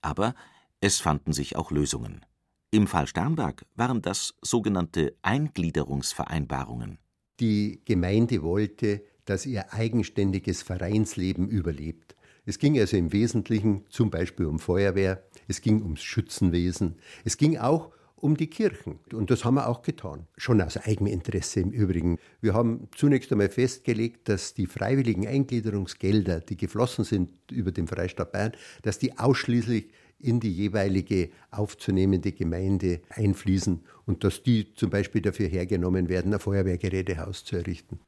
Aber 0.00 0.34
es 0.80 0.98
fanden 0.98 1.32
sich 1.32 1.56
auch 1.56 1.70
Lösungen. 1.70 2.24
Im 2.70 2.86
Fall 2.86 3.06
Sternberg 3.06 3.64
waren 3.74 4.02
das 4.02 4.34
sogenannte 4.42 5.16
Eingliederungsvereinbarungen. 5.22 6.98
Die 7.40 7.80
Gemeinde 7.84 8.42
wollte, 8.42 9.02
dass 9.24 9.46
ihr 9.46 9.72
eigenständiges 9.72 10.62
Vereinsleben 10.62 11.48
überlebt. 11.48 12.16
Es 12.48 12.60
ging 12.60 12.78
also 12.78 12.96
im 12.96 13.12
Wesentlichen 13.12 13.84
zum 13.90 14.10
Beispiel 14.10 14.46
um 14.46 14.60
Feuerwehr, 14.60 15.22
es 15.48 15.60
ging 15.60 15.82
ums 15.82 16.02
Schützenwesen, 16.02 16.94
es 17.24 17.36
ging 17.36 17.58
auch 17.58 17.90
um 18.14 18.36
die 18.36 18.46
Kirchen. 18.46 19.00
Und 19.12 19.30
das 19.30 19.44
haben 19.44 19.56
wir 19.56 19.68
auch 19.68 19.82
getan. 19.82 20.26
Schon 20.36 20.62
aus 20.62 20.76
Eigeninteresse 20.76 21.60
im 21.60 21.70
Übrigen. 21.70 22.18
Wir 22.40 22.54
haben 22.54 22.88
zunächst 22.94 23.30
einmal 23.32 23.50
festgelegt, 23.50 24.28
dass 24.28 24.54
die 24.54 24.66
freiwilligen 24.66 25.26
Eingliederungsgelder, 25.26 26.40
die 26.40 26.56
geflossen 26.56 27.04
sind 27.04 27.30
über 27.50 27.72
den 27.72 27.88
Freistaat 27.88 28.32
Bayern, 28.32 28.52
dass 28.82 28.98
die 28.98 29.18
ausschließlich 29.18 29.88
in 30.18 30.40
die 30.40 30.52
jeweilige 30.52 31.30
aufzunehmende 31.50 32.32
Gemeinde 32.32 33.00
einfließen 33.10 33.84
und 34.06 34.24
dass 34.24 34.42
die 34.42 34.72
zum 34.74 34.88
Beispiel 34.88 35.20
dafür 35.20 35.48
hergenommen 35.48 36.08
werden, 36.08 36.32
ein 36.32 36.40
Feuerwehrgerätehaus 36.40 37.44
zu 37.44 37.56
errichten. 37.56 38.00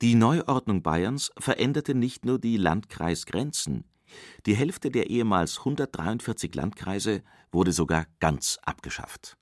Die 0.00 0.14
Neuordnung 0.14 0.82
Bayerns 0.82 1.32
veränderte 1.38 1.94
nicht 1.94 2.24
nur 2.24 2.38
die 2.38 2.56
Landkreisgrenzen, 2.56 3.84
die 4.46 4.54
Hälfte 4.54 4.90
der 4.90 5.10
ehemals 5.10 5.58
143 5.58 6.54
Landkreise 6.54 7.22
wurde 7.50 7.72
sogar 7.72 8.06
ganz 8.20 8.58
abgeschafft. 8.62 9.36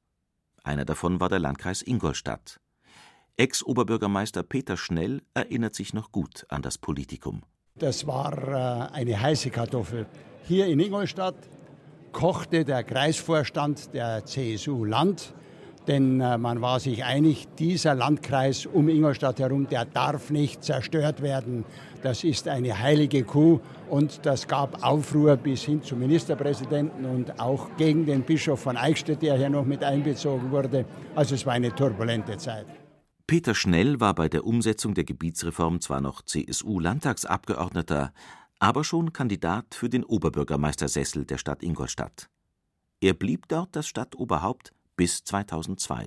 Einer 0.65 0.85
davon 0.85 1.21
war 1.21 1.29
der 1.29 1.39
Landkreis 1.41 1.83
Ingolstadt. 1.83 2.59
Ex-Oberbürgermeister 3.37 4.43
Peter 4.43 4.79
Schnell 4.79 5.23
erinnert 5.35 5.75
sich 5.75 5.93
noch 5.93 6.11
gut 6.11 6.47
an 6.49 6.63
das 6.63 6.79
Politikum. 6.79 7.43
Das 7.75 8.07
war 8.07 8.33
äh, 8.49 8.95
eine 8.95 9.21
heiße 9.21 9.51
Kartoffel. 9.51 10.07
Hier 10.45 10.67
in 10.67 10.81
Ingolstadt 10.81 11.37
kochte 12.13 12.65
der 12.65 12.83
Kreisvorstand 12.83 13.93
der 13.93 14.25
CSU 14.25 14.87
Land 14.87 15.35
denn 15.87 16.21
äh, 16.21 16.39
man 16.39 16.61
war 16.61 16.81
sich 16.81 17.05
einig, 17.05 17.47
dieser 17.59 17.95
Landkreis 17.95 18.67
um 18.67 18.89
Ingolstadt 18.89 19.39
herum, 19.39 19.69
der 19.69 19.85
darf 19.85 20.31
nicht 20.31 20.65
zerstört 20.65 21.23
werden. 21.23 21.65
Das 22.03 22.25
ist 22.25 22.49
eine 22.49 22.79
heilige 22.79 23.25
Kuh 23.25 23.61
und 23.89 24.25
das 24.25 24.47
gab 24.47 24.85
Aufruhr 24.85 25.37
bis 25.37 25.63
hin 25.63 25.83
zum 25.83 26.01
Ministerpräsidenten 26.01 27.05
und 27.05 27.41
auch 27.41 27.69
gegen 27.77 28.07
den 28.07 28.23
Bischof 28.23 28.61
von 28.61 28.77
Eichstätt, 28.77 29.23
der 29.23 29.37
hier 29.37 29.51
noch 29.51 29.65
mit 29.65 29.83
einbezogen 29.83 30.51
wurde. 30.51 30.85
Also 31.15 31.35
es 31.35 31.47
war 31.47 31.55
eine 31.55 31.75
turbulente 31.75 32.37
Zeit. 32.37 32.67
Peter 33.27 33.57
Schnell 33.57 33.99
war 33.99 34.15
bei 34.15 34.29
der 34.29 34.45
Umsetzung 34.45 34.95
der 34.95 35.03
Gebietsreform 35.03 35.81
zwar 35.81 36.01
noch 36.01 36.23
CSU-Landtagsabgeordneter, 36.23 38.13
aber 38.61 38.85
schon 38.85 39.13
Kandidat 39.13 39.75
für 39.75 39.89
den 39.89 40.05
Oberbürgermeistersessel 40.05 41.25
der 41.25 41.39
Stadt 41.39 41.63
Ingolstadt. 41.63 42.29
Er 43.01 43.15
blieb 43.15 43.49
dort 43.49 43.75
das 43.75 43.89
Stadtoberhaupt 43.89 44.73
bis 44.97 45.25
2002. 45.25 46.07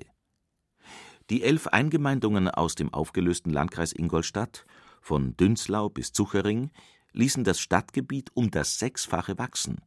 Die 1.30 1.42
elf 1.42 1.68
Eingemeindungen 1.68 2.48
aus 2.48 2.74
dem 2.74 2.92
aufgelösten 2.92 3.52
Landkreis 3.52 3.92
Ingolstadt, 3.92 4.66
von 5.00 5.36
Dünzlau 5.36 5.88
bis 5.88 6.12
Zuchering, 6.12 6.70
ließen 7.12 7.44
das 7.44 7.60
Stadtgebiet 7.60 8.30
um 8.34 8.50
das 8.50 8.78
Sechsfache 8.78 9.38
wachsen. 9.38 9.80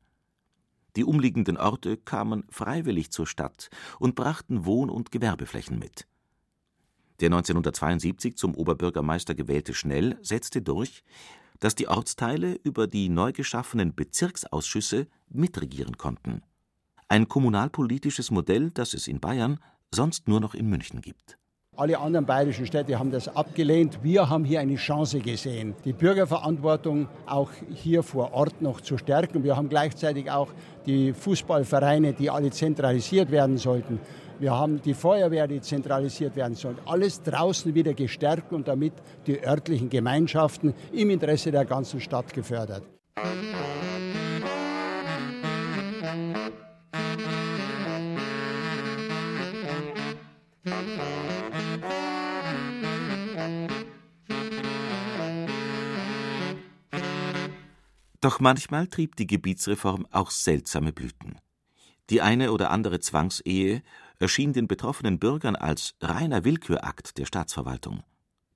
Die 0.96 1.04
umliegenden 1.04 1.58
Orte 1.58 1.98
kamen 1.98 2.46
freiwillig 2.50 3.12
zur 3.12 3.28
Stadt 3.28 3.70
und 4.00 4.16
brachten 4.16 4.66
Wohn- 4.66 4.90
und 4.90 5.12
Gewerbeflächen 5.12 5.78
mit. 5.80 6.08
Der 7.20 7.28
1972 7.28 8.38
zum 8.38 8.56
Oberbürgermeister 8.56 9.36
gewählte 9.36 9.74
Schnell 9.74 10.18
setzte 10.22 10.62
durch, 10.62 11.04
dass 11.60 11.76
die 11.76 11.88
Ortsteile 11.88 12.56
über 12.64 12.88
die 12.88 13.10
neu 13.10 13.32
geschaffenen 13.32 13.96
Bezirksausschüsse 13.96 15.08
mitregieren 15.30 15.98
konnten 15.98 16.42
ein 17.14 17.28
kommunalpolitisches 17.28 18.32
Modell, 18.32 18.72
das 18.72 18.96
es 18.96 19.08
in 19.08 19.20
Bayern 19.20 19.60
sonst 19.94 20.28
nur 20.28 20.40
noch 20.40 20.56
in 20.56 20.68
München 20.68 21.00
gibt. 21.00 21.38
Alle 21.78 22.00
anderen 22.00 22.26
bayerischen 22.26 22.66
Städte 22.66 22.98
haben 22.98 23.12
das 23.12 23.28
abgelehnt. 23.28 24.00
Wir 24.02 24.30
haben 24.32 24.44
hier 24.46 24.62
eine 24.62 24.78
Chance 24.78 25.20
gesehen, 25.20 25.76
die 25.86 25.94
Bürgerverantwortung 25.94 27.08
auch 27.28 27.52
hier 27.72 28.02
vor 28.02 28.34
Ort 28.34 28.64
noch 28.64 28.82
zu 28.82 28.98
stärken. 28.98 29.44
Wir 29.44 29.56
haben 29.56 29.70
gleichzeitig 29.70 30.32
auch 30.32 30.50
die 30.88 31.14
Fußballvereine, 31.14 32.14
die 32.14 32.32
alle 32.32 32.50
zentralisiert 32.50 33.30
werden 33.30 33.60
sollten. 33.60 34.00
Wir 34.40 34.54
haben 34.54 34.82
die 34.82 34.96
Feuerwehr, 34.96 35.48
die 35.48 35.62
zentralisiert 35.62 36.36
werden 36.36 36.56
soll. 36.56 36.78
Alles 36.86 37.22
draußen 37.22 37.76
wieder 37.76 37.94
gestärkt 37.94 38.52
und 38.54 38.68
damit 38.68 38.94
die 39.28 39.40
örtlichen 39.40 39.92
Gemeinschaften 39.92 40.74
im 40.92 41.12
Interesse 41.12 41.52
der 41.52 41.66
ganzen 41.66 42.02
Stadt 42.02 42.34
gefördert. 42.34 42.84
Doch 58.24 58.40
manchmal 58.40 58.88
trieb 58.88 59.18
die 59.18 59.28
Gebietsreform 59.28 60.08
auch 60.10 60.32
seltsame 60.32 60.94
Blüten. 60.94 61.42
Die 62.10 62.22
eine 62.22 62.54
oder 62.54 62.72
andere 62.72 63.02
Zwangsehe 63.02 63.84
erschien 64.18 64.54
den 64.54 64.70
betroffenen 64.70 65.20
Bürgern 65.20 65.58
als 65.58 65.96
reiner 66.00 66.46
Willkürakt 66.46 67.18
der 67.18 67.26
Staatsverwaltung. 67.26 68.02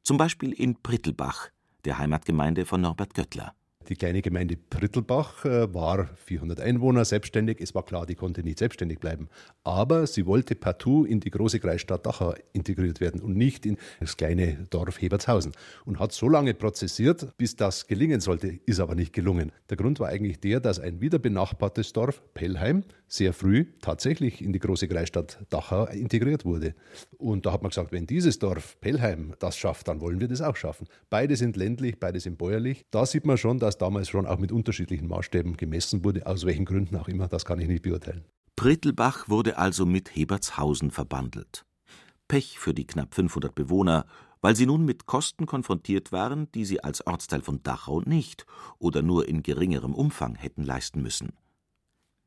Zum 0.04 0.16
Beispiel 0.16 0.54
in 0.54 0.82
Prittelbach, 0.82 1.50
der 1.84 1.98
Heimatgemeinde 1.98 2.66
von 2.66 2.80
Norbert 2.80 3.14
Göttler. 3.14 3.56
Die 3.90 3.96
kleine 3.96 4.22
Gemeinde 4.22 4.58
Prittelbach 4.58 5.46
äh, 5.46 5.74
war 5.74 6.10
400 6.16 6.60
Einwohner, 6.60 7.06
selbstständig. 7.06 7.62
Es 7.62 7.74
war 7.74 7.86
klar, 7.86 8.06
die 8.06 8.16
konnte 8.16 8.44
nicht 8.44 8.60
selbstständig 8.60 9.00
bleiben. 9.00 9.30
Aber 9.64 10.08
sie 10.08 10.26
wollte 10.26 10.56
partout 10.56 11.06
in 11.06 11.22
die 11.22 11.32
große 11.32 11.62
Kreisstadt 11.62 12.06
Dachau 12.06 12.34
integriert 12.52 13.00
werden 13.00 13.22
und 13.22 13.38
nicht 13.38 13.66
in 13.66 13.78
das 14.02 14.18
kleine 14.18 14.66
Dorf 14.70 15.02
Hebertshausen. 15.02 15.54
Und 15.86 16.00
hat 16.00 16.12
so 16.12 16.28
lange 16.28 16.54
prozessiert, 16.54 17.38
bis 17.38 17.56
das 17.56 17.88
gelingen 17.88 18.20
sollte, 18.20 18.60
ist 18.66 18.82
aber 18.82 18.94
nicht 18.94 19.14
gelungen. 19.14 19.54
Der 19.70 19.78
Grund 19.78 20.02
war 20.02 20.10
eigentlich 20.10 20.42
der, 20.42 20.60
dass 20.60 20.80
ein 20.80 21.00
wieder 21.00 21.18
benachbartes 21.18 21.94
Dorf, 21.94 22.22
Pellheim, 22.34 22.84
sehr 23.08 23.32
früh 23.32 23.66
tatsächlich 23.82 24.42
in 24.42 24.52
die 24.52 24.60
große 24.60 24.88
Kreisstadt 24.88 25.40
Dachau 25.50 25.86
integriert 25.86 26.44
wurde. 26.44 26.76
Und 27.18 27.46
da 27.46 27.54
hat 27.54 27.62
man 27.62 27.70
gesagt, 27.70 27.94
wenn 27.94 28.06
dieses 28.06 28.38
Dorf 28.40 28.80
Pellheim 28.82 29.34
das 29.40 29.58
schafft, 29.58 29.88
dann 29.88 30.02
wollen 30.02 30.20
wir 30.20 30.28
das 30.28 30.42
auch 30.42 30.58
schaffen. 30.58 30.88
Beide 31.10 31.38
sind 31.38 31.56
ländlich, 31.56 32.00
beide 32.00 32.20
sind 32.20 32.38
bäuerlich. 32.38 32.86
Da 32.92 33.06
sieht 33.06 33.26
man 33.26 33.38
schon, 33.38 33.60
dass 33.60 33.77
damals 33.82 34.10
schon 34.10 34.26
auch 34.26 34.40
mit 34.40 34.52
unterschiedlichen 34.52 35.08
Maßstäben 35.08 35.58
gemessen 35.58 36.04
wurde, 36.04 36.26
aus 36.26 36.46
welchen 36.46 36.66
Gründen 36.66 36.96
auch 36.96 37.08
immer, 37.08 37.28
das 37.28 37.46
kann 37.46 37.60
ich 37.60 37.68
nicht 37.68 37.84
beurteilen. 37.84 38.26
Prittelbach 38.56 39.30
wurde 39.30 39.58
also 39.58 39.86
mit 39.86 40.16
Hebertshausen 40.16 40.92
verbandelt. 40.92 41.66
Pech 42.28 42.60
für 42.60 42.74
die 42.74 42.88
knapp 42.88 43.14
500 43.14 43.54
Bewohner, 43.54 44.06
weil 44.42 44.56
sie 44.56 44.66
nun 44.66 44.86
mit 44.86 45.06
Kosten 45.06 45.46
konfrontiert 45.46 46.12
waren, 46.12 46.52
die 46.52 46.66
sie 46.66 46.84
als 46.84 47.06
Ortsteil 47.06 47.42
von 47.42 47.64
Dachau 47.64 48.02
nicht 48.02 48.46
oder 48.80 49.02
nur 49.02 49.28
in 49.28 49.44
geringerem 49.44 49.94
Umfang 49.94 50.36
hätten 50.36 50.64
leisten 50.64 51.02
müssen. 51.02 51.34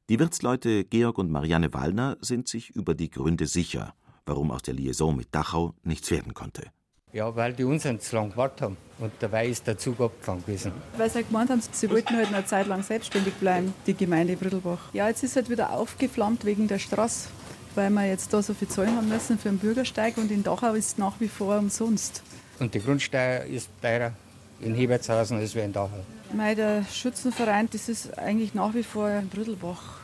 Die 0.08 0.18
Wirtsleute 0.18 0.84
Georg 0.84 1.18
und 1.18 1.30
Marianne 1.30 1.72
Wallner 1.72 2.16
sind 2.20 2.48
sich 2.48 2.70
über 2.70 2.94
die 2.94 3.10
Gründe 3.10 3.46
sicher, 3.46 3.94
warum 4.26 4.50
aus 4.50 4.62
der 4.62 4.74
Liaison 4.74 5.16
mit 5.16 5.34
Dachau 5.34 5.74
nichts 5.82 6.10
werden 6.10 6.34
konnte. 6.34 6.70
Ja, 7.12 7.34
weil 7.34 7.52
die 7.52 7.64
uns 7.64 7.82
zu 7.82 8.16
lange 8.16 8.30
gewartet 8.30 8.62
haben 8.62 8.76
und 8.98 9.12
dabei 9.18 9.48
ist 9.48 9.66
der 9.66 9.76
Zug 9.76 10.00
abgefahren 10.00 10.42
gewesen. 10.42 10.72
Weil 10.96 11.10
sie 11.10 11.24
gemeint 11.24 11.50
haben, 11.50 11.60
sie 11.72 11.90
wollten 11.90 12.16
halt 12.16 12.28
eine 12.32 12.44
Zeit 12.44 12.68
lang 12.68 12.84
selbstständig 12.84 13.34
bleiben, 13.34 13.74
die 13.86 13.94
Gemeinde 13.94 14.36
Brittelbach. 14.36 14.78
Ja, 14.92 15.08
jetzt 15.08 15.24
ist 15.24 15.34
halt 15.34 15.50
wieder 15.50 15.70
aufgeflammt 15.72 16.44
wegen 16.44 16.68
der 16.68 16.78
Straße, 16.78 17.28
weil 17.74 17.90
wir 17.90 18.06
jetzt 18.06 18.32
da 18.32 18.40
so 18.42 18.54
viel 18.54 18.68
zahlen 18.68 18.96
haben 18.96 19.08
müssen 19.08 19.38
für 19.38 19.48
den 19.48 19.58
Bürgersteig 19.58 20.18
und 20.18 20.30
in 20.30 20.44
Dachau 20.44 20.74
ist 20.74 20.86
es 20.86 20.98
nach 20.98 21.14
wie 21.18 21.28
vor 21.28 21.58
umsonst. 21.58 22.22
Und 22.60 22.74
die 22.74 22.80
Grundsteuer 22.80 23.44
ist 23.44 23.70
teurer 23.82 24.12
in 24.60 24.74
Hebertshausen 24.74 25.38
als 25.38 25.54
in 25.56 25.72
Dachau. 25.72 26.04
Mei, 26.32 26.54
der 26.54 26.84
Schützenverein, 26.84 27.68
das 27.72 27.88
ist 27.88 28.16
eigentlich 28.18 28.54
nach 28.54 28.72
wie 28.74 28.84
vor 28.84 29.08
in 29.10 29.28
Brittelbach 29.28 29.99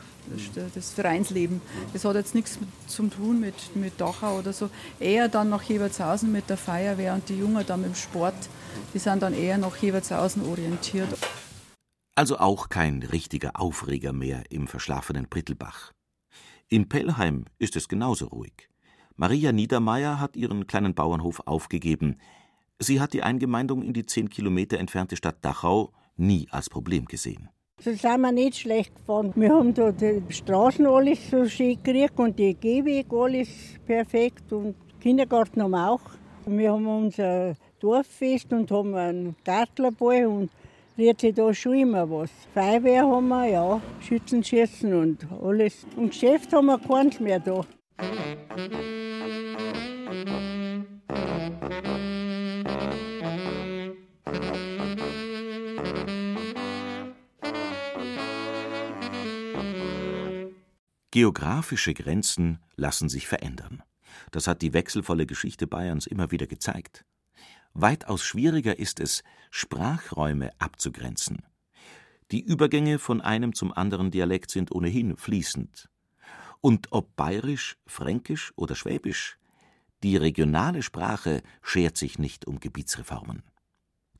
das 0.73 0.91
Vereinsleben. 0.91 1.61
Das 1.93 2.05
hat 2.05 2.15
jetzt 2.15 2.35
nichts 2.35 2.59
zu 2.87 3.07
tun 3.07 3.39
mit, 3.39 3.75
mit 3.75 3.99
Dachau 3.99 4.39
oder 4.39 4.53
so. 4.53 4.69
Eher 4.99 5.27
dann 5.27 5.49
nach 5.49 5.67
Hebertshausen 5.67 6.31
mit 6.31 6.49
der 6.49 6.57
Feuerwehr 6.57 7.13
und 7.13 7.27
die 7.29 7.37
Jungen 7.37 7.65
dann 7.65 7.81
mit 7.81 7.89
dem 7.89 7.95
Sport, 7.95 8.35
die 8.93 8.99
sind 8.99 9.21
dann 9.21 9.33
eher 9.33 9.57
nach 9.57 9.81
Hebertshausen 9.81 10.45
orientiert. 10.45 11.09
Also 12.15 12.39
auch 12.39 12.69
kein 12.69 13.03
richtiger 13.03 13.59
Aufreger 13.59 14.11
mehr 14.11 14.43
im 14.49 14.67
verschlafenen 14.67 15.27
Brittelbach. 15.27 15.91
In 16.67 16.89
Pellheim 16.89 17.45
ist 17.59 17.75
es 17.75 17.87
genauso 17.87 18.27
ruhig. 18.27 18.69
Maria 19.15 19.51
Niedermeyer 19.51 20.19
hat 20.19 20.35
ihren 20.35 20.67
kleinen 20.67 20.93
Bauernhof 20.93 21.41
aufgegeben. 21.45 22.19
Sie 22.79 22.99
hat 22.99 23.13
die 23.13 23.23
Eingemeindung 23.23 23.81
in 23.81 23.93
die 23.93 24.05
zehn 24.05 24.29
Kilometer 24.29 24.77
entfernte 24.77 25.15
Stadt 25.15 25.43
Dachau 25.43 25.93
nie 26.15 26.47
als 26.51 26.69
Problem 26.69 27.05
gesehen. 27.05 27.49
So 27.79 27.93
sind 27.93 28.21
wir 28.21 28.31
nicht 28.31 28.57
schlecht 28.57 28.95
gefahren. 28.95 29.31
Wir 29.35 29.53
haben 29.53 29.71
da 29.71 29.91
die 29.91 30.23
Straßen 30.29 30.87
alles 30.87 31.29
so 31.29 31.45
schön 31.45 31.77
gekriegt 31.83 32.17
und 32.17 32.39
die 32.39 32.55
Gehweg 32.55 33.05
alles 33.13 33.49
perfekt 33.85 34.51
und 34.51 34.73
Kindergarten 34.99 35.61
haben 35.61 35.71
wir 35.71 35.91
auch. 35.91 36.01
Wir 36.47 36.71
haben 36.71 36.87
unser 36.87 37.53
Dorffest 37.79 38.51
und 38.51 38.71
haben 38.71 38.95
einen 38.95 39.35
Gartlerball 39.45 40.25
und 40.25 40.49
rührt 40.97 41.21
sich 41.21 41.35
da 41.35 41.53
schon 41.53 41.75
immer 41.77 42.09
was. 42.09 42.31
Feuerwehr 42.55 43.05
haben 43.05 43.27
wir, 43.27 43.45
ja, 43.45 43.81
Schützenschießen 43.99 44.91
und 44.95 45.27
alles. 45.43 45.85
Und 45.95 46.09
Geschäft 46.09 46.51
haben 46.53 46.65
wir 46.65 46.79
keins 46.79 47.19
mehr 47.19 47.39
da. 47.39 47.63
Geografische 61.17 61.95
Grenzen 61.95 62.59
lassen 62.75 63.09
sich 63.09 63.27
verändern. 63.27 63.81
Das 64.29 64.45
hat 64.45 64.61
die 64.61 64.73
wechselvolle 64.73 65.25
Geschichte 65.25 65.65
Bayerns 65.65 66.05
immer 66.05 66.29
wieder 66.29 66.45
gezeigt. 66.45 67.05
Weitaus 67.73 68.23
schwieriger 68.23 68.77
ist 68.77 68.99
es, 68.99 69.23
Sprachräume 69.49 70.51
abzugrenzen. 70.59 71.41
Die 72.29 72.41
Übergänge 72.41 72.99
von 72.99 73.19
einem 73.19 73.55
zum 73.55 73.73
anderen 73.73 74.11
Dialekt 74.11 74.51
sind 74.51 74.71
ohnehin 74.71 75.17
fließend. 75.17 75.89
Und 76.61 76.91
ob 76.91 77.15
bayerisch, 77.15 77.77
fränkisch 77.87 78.53
oder 78.55 78.75
schwäbisch, 78.75 79.39
die 80.03 80.17
regionale 80.17 80.83
Sprache 80.83 81.41
schert 81.63 81.97
sich 81.97 82.19
nicht 82.19 82.45
um 82.45 82.59
Gebietsreformen. 82.59 83.41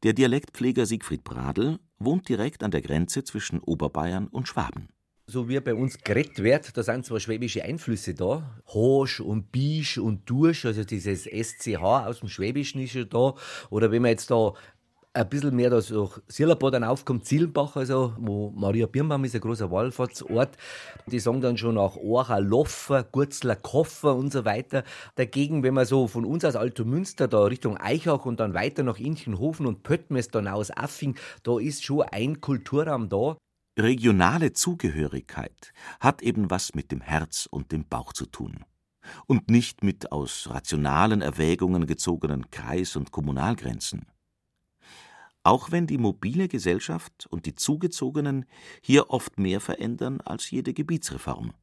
Der 0.02 0.14
Dialektpfleger 0.14 0.88
Siegfried 0.88 1.24
Bradl 1.24 1.78
wohnt 2.00 2.28
direkt 2.28 2.64
an 2.64 2.72
der 2.72 2.82
Grenze 2.82 3.24
zwischen 3.24 3.60
Oberbayern 3.60 4.26
und 4.26 4.48
Schwaben 4.48 4.90
so 5.30 5.50
wie 5.50 5.60
bei 5.60 5.74
uns 5.74 5.98
geredet 6.02 6.42
wird, 6.42 6.78
da 6.78 6.84
sind 6.84 7.06
zwar 7.06 7.20
schwäbische 7.20 7.62
Einflüsse 7.62 8.14
da. 8.14 8.50
Hosch 8.68 9.20
und 9.20 9.52
Bisch 9.52 9.98
und 9.98 10.30
Dursch, 10.30 10.66
also 10.66 10.86
dieses 10.86 11.26
SCH 11.26 11.78
aus 11.82 12.22
dem 12.22 12.30
Schwäbischen 12.30 12.82
ist 12.82 12.94
ja 12.94 13.04
da. 13.04 13.34
Oder 13.70 13.92
wenn 13.92 14.04
man 14.04 14.12
jetzt 14.12 14.32
da 14.32 14.54
ein 15.14 15.28
bisschen 15.28 15.54
mehr 15.54 15.70
da 15.70 15.82
so 15.82 16.12
Silberbad 16.28 16.76
dann 16.76 16.84
aufkommt, 16.86 17.26
Zielenbach, 17.26 17.76
also, 17.76 18.14
wo 18.18 18.52
Maria 18.52 18.86
Birnbaum 18.86 19.26
ist 19.26 19.36
ein 19.36 19.42
großer 19.42 19.70
Wallfahrtsort. 19.70 20.56
Die 21.08 21.20
sagen 21.20 21.42
dann 21.42 21.58
schon 21.58 21.76
nach 21.76 21.98
Orcha, 21.98 22.38
Loffer, 22.38 23.04
Gurzler, 23.04 23.58
Koffer 23.58 24.16
und 24.16 24.32
so 24.32 24.46
weiter. 24.46 24.84
Dagegen, 25.16 25.62
wenn 25.62 25.74
man 25.74 25.86
so 25.86 26.08
von 26.08 26.24
uns 26.24 26.46
aus 26.46 26.56
Altomünster 26.56 27.28
da 27.28 27.44
Richtung 27.44 27.78
Eichach 27.78 28.26
und 28.26 28.40
dann 28.40 28.54
weiter 28.54 28.84
nach 28.84 29.00
Inchenhofen 29.00 29.66
und 29.66 29.84
Pöttmes 29.84 30.30
dann 30.30 30.48
aus 30.48 30.72
Affing, 30.72 31.16
da 31.44 31.60
ist 31.60 31.84
schon 31.84 32.04
ein 32.04 32.40
Kulturraum 32.40 33.10
da. 33.10 33.36
Regionale 33.78 34.54
Zugehörigkeit 34.54 35.72
hat 36.00 36.24
eben 36.24 36.50
was 36.50 36.74
mit 36.74 36.92
dem 36.92 37.00
Herz 37.00 37.48
und 37.50 37.72
dem 37.72 37.86
Bauch 37.86 38.12
zu 38.12 38.26
tun 38.26 38.66
und 39.28 39.52
nicht 39.52 39.84
mit 39.84 40.12
aus 40.12 40.50
rationalen 40.50 41.22
Erwägungen 41.22 41.86
gezogenen 41.86 42.50
Kreis- 42.50 42.96
und 42.96 43.12
Kommunalgrenzen. 43.12 44.08
Auch 45.44 45.72
wenn 45.72 45.86
die 45.86 46.00
mobile 46.00 46.48
Gesellschaft 46.48 47.28
und 47.30 47.46
die 47.46 47.54
Zugezogenen 47.54 48.46
hier 48.82 49.12
oft 49.12 49.38
mehr 49.38 49.62
verändern 49.62 50.22
als 50.22 50.50
jede 50.50 50.74
Gebietsreform, 50.74 51.54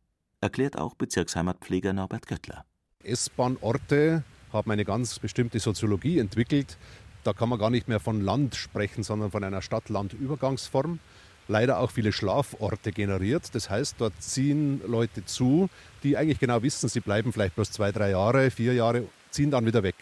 erklärt 0.40 0.79
auch 0.79 0.94
Bezirksheimatpfleger 0.94 1.92
Norbert 1.92 2.29
Göttler. 2.29 2.64
S-Bahn-Orte 3.03 4.22
haben 4.53 4.70
eine 4.70 4.85
ganz 4.85 5.18
bestimmte 5.18 5.59
Soziologie 5.59 6.20
entwickelt. 6.20 6.79
Da 7.24 7.33
kann 7.33 7.48
man 7.48 7.59
gar 7.59 7.70
nicht 7.70 7.88
mehr 7.88 7.98
von 7.98 8.20
Land 8.20 8.55
sprechen, 8.55 9.03
sondern 9.03 9.33
von 9.33 9.42
einer 9.42 9.62
Stadt-Land-Übergangsform 9.62 11.00
leider 11.49 11.79
auch 11.79 11.91
viele 11.91 12.13
Schlaforte 12.13 12.93
generiert. 12.93 13.55
Das 13.55 13.71
heißt, 13.71 13.97
dort 13.99 14.15
ziehen 14.23 14.81
Leute 14.87 15.25
zu, 15.25 15.69
die 16.03 16.17
eigentlich 16.17 16.39
genau 16.39 16.63
wissen, 16.63 16.89
sie 16.89 17.01
bleiben 17.01 17.33
vielleicht 17.33 17.55
bloß 17.55 17.71
zwei, 17.71 17.93
drei 17.93 18.11
Jahre, 18.11 18.51
vier 18.51 18.75
Jahre, 18.75 19.05
ziehen 19.31 19.51
dann 19.51 19.67
wieder 19.67 19.83
weg. 19.83 19.97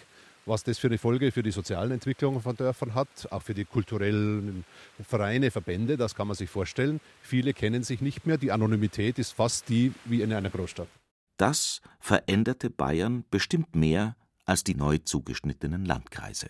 Was 0.45 0.65
das 0.65 0.79
für 0.79 0.89
eine 0.89 0.99
Folge 0.99 1.31
für 1.31 1.45
die 1.45 1.53
sozialen 1.53 1.93
Entwicklungen 1.93 2.43
von 2.43 2.57
Dörfern 2.57 2.95
hat, 2.95 3.09
auch 3.31 3.43
für 3.43 3.55
die 3.55 3.65
kulturellen 3.65 4.65
Vereine, 5.09 5.53
Verbände, 5.53 5.97
das 5.97 6.17
kann 6.17 6.27
man 6.27 6.37
sich 6.37 6.51
vorstellen. 6.51 7.01
Viele 7.21 7.55
kennen 7.55 7.85
sich 7.85 8.01
nicht 8.01 8.27
mehr. 8.27 8.39
Die 8.39 8.51
Anonymität 8.51 9.21
ist 9.21 9.33
fast 9.33 9.69
die 9.69 9.93
wie 10.05 10.21
in 10.21 10.33
einer 10.33 10.51
Großstadt. 10.51 10.89
Das 11.37 11.81
veränderte 12.01 12.71
Bayern 12.71 13.25
bestimmt 13.31 13.77
mehr 13.77 14.17
als 14.45 14.65
die 14.65 14.75
neu 14.75 14.99
zugeschnittenen 14.99 15.85
Landkreise. 15.85 16.49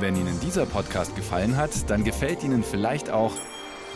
Wenn 0.00 0.16
Ihnen 0.16 0.38
dieser 0.40 0.66
Podcast 0.66 1.14
gefallen 1.14 1.56
hat, 1.56 1.88
dann 1.88 2.02
gefällt 2.02 2.42
Ihnen 2.42 2.64
vielleicht 2.64 3.10
auch 3.10 3.32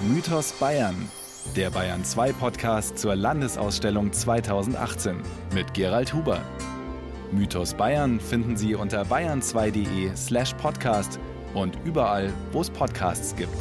Mythos 0.07 0.53
Bayern, 0.53 1.09
der 1.57 1.71
Bayern 1.71 2.05
2 2.05 2.33
Podcast 2.35 2.99
zur 2.99 3.17
Landesausstellung 3.17 4.13
2018 4.13 5.17
mit 5.53 5.75
Gerald 5.75 6.15
Huber. 6.15 6.41
Mythos 7.33 7.75
Bayern 7.75 8.21
finden 8.21 8.57
Sie 8.57 8.77
unter 8.77 9.03
bayern2.de/slash 9.03 10.55
podcast 10.55 11.19
und 11.53 11.77
überall, 11.85 12.33
wo 12.53 12.61
es 12.61 12.71
Podcasts 12.71 13.35
gibt. 13.35 13.53